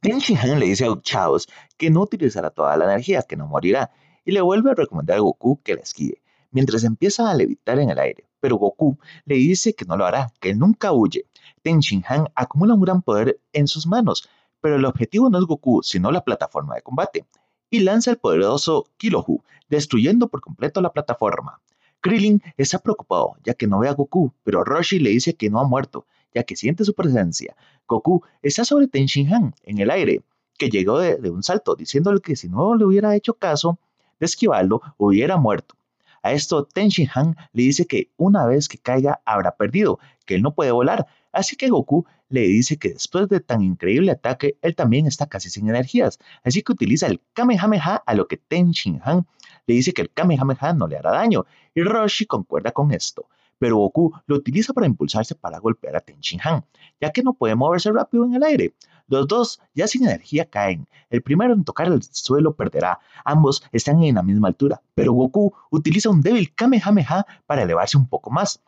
Ten 0.00 0.18
Han 0.36 0.58
le 0.58 0.66
dice 0.66 0.84
a 0.84 1.00
Chaos 1.00 1.48
que 1.78 1.88
no 1.88 2.02
utilizará 2.02 2.50
toda 2.50 2.76
la 2.76 2.86
energía, 2.86 3.22
que 3.22 3.36
no 3.36 3.46
morirá, 3.46 3.92
y 4.24 4.32
le 4.32 4.40
vuelve 4.40 4.72
a 4.72 4.74
recomendar 4.74 5.18
a 5.18 5.20
Goku 5.20 5.62
que 5.62 5.76
la 5.76 5.82
esquive, 5.82 6.22
mientras 6.50 6.82
empieza 6.82 7.30
a 7.30 7.34
levitar 7.34 7.78
en 7.78 7.90
el 7.90 7.98
aire. 8.00 8.26
Pero 8.40 8.56
Goku 8.56 8.98
le 9.24 9.36
dice 9.36 9.74
que 9.74 9.84
no 9.84 9.96
lo 9.96 10.04
hará, 10.04 10.32
que 10.40 10.54
nunca 10.54 10.92
huye. 10.92 11.26
Ten 11.62 11.80
Han 12.08 12.26
acumula 12.34 12.74
un 12.74 12.80
gran 12.80 13.02
poder 13.02 13.40
en 13.52 13.68
sus 13.68 13.86
manos, 13.86 14.28
pero 14.62 14.76
el 14.76 14.86
objetivo 14.86 15.28
no 15.28 15.38
es 15.38 15.44
Goku, 15.44 15.82
sino 15.82 16.10
la 16.10 16.24
plataforma 16.24 16.76
de 16.76 16.82
combate, 16.82 17.26
y 17.68 17.80
lanza 17.80 18.12
el 18.12 18.16
poderoso 18.16 18.86
Kilohu, 18.96 19.42
destruyendo 19.68 20.28
por 20.28 20.40
completo 20.40 20.80
la 20.80 20.92
plataforma. 20.92 21.60
Krillin 22.00 22.42
está 22.56 22.78
preocupado, 22.78 23.36
ya 23.44 23.54
que 23.54 23.66
no 23.66 23.80
ve 23.80 23.88
a 23.88 23.94
Goku, 23.94 24.32
pero 24.44 24.64
Roshi 24.64 24.98
le 24.98 25.10
dice 25.10 25.34
que 25.34 25.50
no 25.50 25.60
ha 25.60 25.64
muerto, 25.64 26.06
ya 26.34 26.44
que 26.44 26.56
siente 26.56 26.84
su 26.84 26.94
presencia. 26.94 27.56
Goku 27.86 28.22
está 28.40 28.64
sobre 28.64 28.88
Ten 28.88 29.06
Han 29.32 29.54
en 29.64 29.78
el 29.78 29.90
aire, 29.90 30.22
que 30.58 30.68
llegó 30.68 30.98
de, 30.98 31.30
un 31.30 31.42
salto, 31.42 31.74
diciéndole 31.74 32.20
que 32.20 32.36
si 32.36 32.48
no 32.48 32.76
le 32.76 32.84
hubiera 32.84 33.14
hecho 33.16 33.34
caso 33.34 33.78
de 34.20 34.26
esquivarlo, 34.26 34.80
hubiera 34.96 35.36
muerto. 35.36 35.74
A 36.22 36.32
esto 36.32 36.64
Ten 36.64 36.90
Han 37.14 37.36
le 37.52 37.62
dice 37.64 37.86
que 37.86 38.10
una 38.16 38.46
vez 38.46 38.68
que 38.68 38.78
caiga 38.78 39.20
habrá 39.24 39.56
perdido, 39.56 39.98
que 40.24 40.36
él 40.36 40.42
no 40.42 40.54
puede 40.54 40.70
volar, 40.70 41.06
así 41.32 41.56
que 41.56 41.68
Goku 41.68 42.06
le 42.28 42.42
dice 42.42 42.76
que 42.76 42.90
después 42.90 43.28
de 43.28 43.40
tan 43.40 43.62
increíble 43.62 44.12
ataque, 44.12 44.56
él 44.62 44.74
también 44.74 45.06
está 45.06 45.26
casi 45.26 45.50
sin 45.50 45.68
energías, 45.68 46.18
así 46.44 46.62
que 46.62 46.72
utiliza 46.72 47.06
el 47.06 47.20
Kamehameha 47.32 48.02
a 48.06 48.14
lo 48.14 48.28
que 48.28 48.36
Ten 48.36 48.72
Han 49.04 49.26
le 49.66 49.74
dice 49.74 49.92
que 49.92 50.02
el 50.02 50.10
Kamehameha 50.10 50.72
no 50.72 50.86
le 50.86 50.96
hará 50.96 51.12
daño, 51.12 51.46
y 51.74 51.82
Roshi 51.82 52.26
concuerda 52.26 52.72
con 52.72 52.92
esto 52.92 53.26
pero 53.62 53.76
Goku 53.76 54.12
lo 54.26 54.34
utiliza 54.34 54.72
para 54.72 54.88
impulsarse 54.88 55.36
para 55.36 55.60
golpear 55.60 55.94
a 55.94 56.00
Ten 56.00 56.18
Han, 56.42 56.64
ya 57.00 57.12
que 57.12 57.22
no 57.22 57.32
puede 57.32 57.54
moverse 57.54 57.92
rápido 57.92 58.24
en 58.24 58.34
el 58.34 58.42
aire. 58.42 58.74
Los 59.06 59.28
dos, 59.28 59.60
ya 59.72 59.86
sin 59.86 60.02
energía, 60.02 60.46
caen. 60.46 60.88
El 61.10 61.22
primero 61.22 61.54
en 61.54 61.62
tocar 61.62 61.86
el 61.86 62.02
suelo 62.02 62.56
perderá. 62.56 62.98
Ambos 63.24 63.62
están 63.70 64.02
en 64.02 64.16
la 64.16 64.24
misma 64.24 64.48
altura, 64.48 64.82
pero 64.96 65.12
Goku 65.12 65.54
utiliza 65.70 66.10
un 66.10 66.22
débil 66.22 66.52
Kamehameha 66.52 67.24
para 67.46 67.62
elevarse 67.62 67.96
un 67.96 68.08
poco 68.08 68.32
más. 68.32 68.60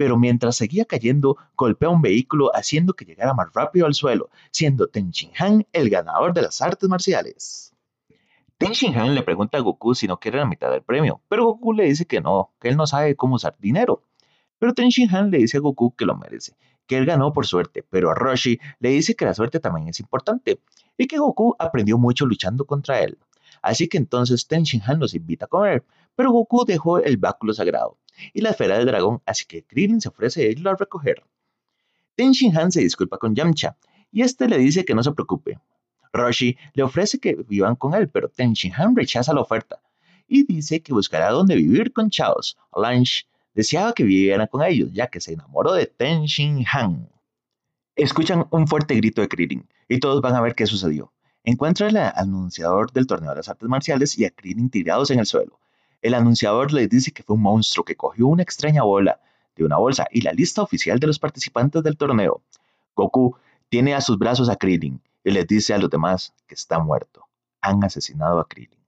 Pero 0.00 0.16
mientras 0.16 0.56
seguía 0.56 0.86
cayendo, 0.86 1.36
golpea 1.54 1.90
un 1.90 2.00
vehículo 2.00 2.50
haciendo 2.54 2.94
que 2.94 3.04
llegara 3.04 3.34
más 3.34 3.52
rápido 3.52 3.84
al 3.84 3.92
suelo, 3.92 4.30
siendo 4.50 4.88
Ten 4.88 5.12
Han 5.38 5.66
el 5.74 5.90
ganador 5.90 6.32
de 6.32 6.40
las 6.40 6.62
artes 6.62 6.88
marciales. 6.88 7.74
Ten 8.56 8.72
Han 8.96 9.14
le 9.14 9.22
pregunta 9.22 9.58
a 9.58 9.60
Goku 9.60 9.94
si 9.94 10.08
no 10.08 10.18
quiere 10.18 10.38
la 10.38 10.46
mitad 10.46 10.70
del 10.70 10.80
premio, 10.80 11.20
pero 11.28 11.44
Goku 11.44 11.74
le 11.74 11.84
dice 11.84 12.06
que 12.06 12.22
no, 12.22 12.54
que 12.58 12.70
él 12.70 12.78
no 12.78 12.86
sabe 12.86 13.14
cómo 13.14 13.34
usar 13.34 13.56
dinero. 13.58 14.02
Pero 14.58 14.72
Ten 14.72 14.88
Han 15.12 15.30
le 15.30 15.36
dice 15.36 15.58
a 15.58 15.60
Goku 15.60 15.94
que 15.94 16.06
lo 16.06 16.16
merece, 16.16 16.56
que 16.86 16.96
él 16.96 17.04
ganó 17.04 17.34
por 17.34 17.46
suerte, 17.46 17.84
pero 17.90 18.10
a 18.10 18.14
Roshi 18.14 18.58
le 18.78 18.88
dice 18.88 19.14
que 19.14 19.26
la 19.26 19.34
suerte 19.34 19.60
también 19.60 19.88
es 19.88 20.00
importante 20.00 20.62
y 20.96 21.08
que 21.08 21.18
Goku 21.18 21.56
aprendió 21.58 21.98
mucho 21.98 22.24
luchando 22.24 22.64
contra 22.64 23.00
él. 23.00 23.18
Así 23.60 23.86
que 23.86 23.98
entonces 23.98 24.46
Ten 24.46 24.64
Han 24.86 24.98
los 24.98 25.12
invita 25.12 25.44
a 25.44 25.48
comer, 25.48 25.84
pero 26.16 26.32
Goku 26.32 26.64
dejó 26.64 27.00
el 27.00 27.18
báculo 27.18 27.52
sagrado 27.52 27.98
y 28.32 28.40
la 28.40 28.50
esfera 28.50 28.78
del 28.78 28.86
dragón, 28.86 29.22
así 29.26 29.46
que 29.46 29.64
Krillin 29.64 30.00
se 30.00 30.08
ofrece 30.08 30.42
a 30.42 30.50
irlo 30.50 30.70
a 30.70 30.76
recoger. 30.76 31.22
Ten 32.14 32.32
Han 32.54 32.72
se 32.72 32.80
disculpa 32.80 33.18
con 33.18 33.34
Yamcha 33.34 33.76
y 34.12 34.22
este 34.22 34.48
le 34.48 34.58
dice 34.58 34.84
que 34.84 34.94
no 34.94 35.02
se 35.02 35.12
preocupe. 35.12 35.58
Roshi 36.12 36.56
le 36.74 36.82
ofrece 36.82 37.18
que 37.18 37.34
vivan 37.48 37.76
con 37.76 37.94
él, 37.94 38.08
pero 38.08 38.28
Ten 38.28 38.54
Han 38.76 38.96
rechaza 38.96 39.32
la 39.32 39.40
oferta 39.40 39.80
y 40.26 40.44
dice 40.44 40.80
que 40.80 40.92
buscará 40.92 41.30
dónde 41.30 41.56
vivir 41.56 41.92
con 41.92 42.10
Chaos, 42.10 42.56
Lunch 42.74 43.26
deseaba 43.54 43.92
que 43.92 44.04
vivieran 44.04 44.46
con 44.46 44.62
ellos, 44.62 44.90
ya 44.92 45.08
que 45.08 45.20
se 45.20 45.32
enamoró 45.32 45.72
de 45.72 45.86
Ten 45.86 46.24
Shin 46.24 46.64
Han. 46.72 47.08
Escuchan 47.96 48.46
un 48.50 48.66
fuerte 48.66 48.94
grito 48.94 49.20
de 49.20 49.28
Krillin 49.28 49.68
y 49.88 49.98
todos 49.98 50.22
van 50.22 50.34
a 50.34 50.40
ver 50.40 50.54
qué 50.54 50.66
sucedió. 50.66 51.12
Encuentra 51.44 51.88
al 51.88 51.96
anunciador 51.96 52.92
del 52.92 53.06
torneo 53.06 53.30
de 53.30 53.36
las 53.36 53.48
artes 53.48 53.68
marciales 53.68 54.18
y 54.18 54.24
a 54.24 54.30
Krillin 54.30 54.70
tirados 54.70 55.10
en 55.10 55.18
el 55.18 55.26
suelo. 55.26 55.58
El 56.02 56.14
anunciador 56.14 56.72
les 56.72 56.88
dice 56.88 57.12
que 57.12 57.22
fue 57.22 57.36
un 57.36 57.42
monstruo 57.42 57.84
que 57.84 57.96
cogió 57.96 58.26
una 58.26 58.42
extraña 58.42 58.82
bola 58.82 59.20
de 59.54 59.64
una 59.64 59.76
bolsa 59.76 60.06
y 60.10 60.22
la 60.22 60.32
lista 60.32 60.62
oficial 60.62 60.98
de 60.98 61.06
los 61.06 61.18
participantes 61.18 61.82
del 61.82 61.96
torneo. 61.96 62.42
Goku 62.96 63.36
tiene 63.68 63.94
a 63.94 64.00
sus 64.00 64.18
brazos 64.18 64.48
a 64.48 64.56
Krillin 64.56 65.02
y 65.24 65.30
les 65.30 65.46
dice 65.46 65.74
a 65.74 65.78
los 65.78 65.90
demás 65.90 66.34
que 66.46 66.54
está 66.54 66.78
muerto. 66.78 67.26
Han 67.60 67.84
asesinado 67.84 68.40
a 68.40 68.48
Krillin. 68.48 68.80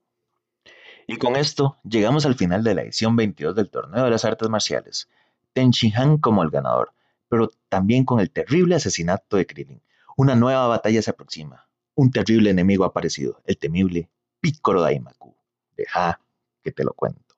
Y 1.07 1.19
con 1.19 1.37
esto 1.37 1.77
llegamos 1.85 2.25
al 2.25 2.37
final 2.37 2.65
de 2.65 2.75
la 2.75 2.83
edición 2.83 3.17
22 3.17 3.55
del 3.55 3.71
Torneo 3.71 4.05
de 4.05 4.11
las 4.11 4.25
Artes 4.25 4.49
Marciales. 4.49 5.09
Ten 5.53 5.73
Han 5.95 6.17
como 6.19 6.43
el 6.43 6.51
ganador, 6.51 6.93
pero 7.29 7.51
también 7.69 8.05
con 8.05 8.21
el 8.21 8.31
terrible 8.31 8.77
asesinato 8.77 9.37
de 9.37 9.47
Krillin. 9.47 9.83
Una 10.17 10.35
nueva 10.35 10.67
batalla 10.69 11.03
se 11.03 11.11
aproxima. 11.11 11.67
Un 11.95 12.11
terrible 12.11 12.51
enemigo 12.51 12.85
ha 12.85 12.89
aparecido, 12.89 13.43
el 13.45 13.59
temible 13.59 14.09
Piccolo 14.41 14.81
Daimaku. 14.81 15.35
Deja 15.77 16.21
que 16.63 16.73
te 16.73 16.85
lo 16.85 16.93
cuento. 16.95 17.35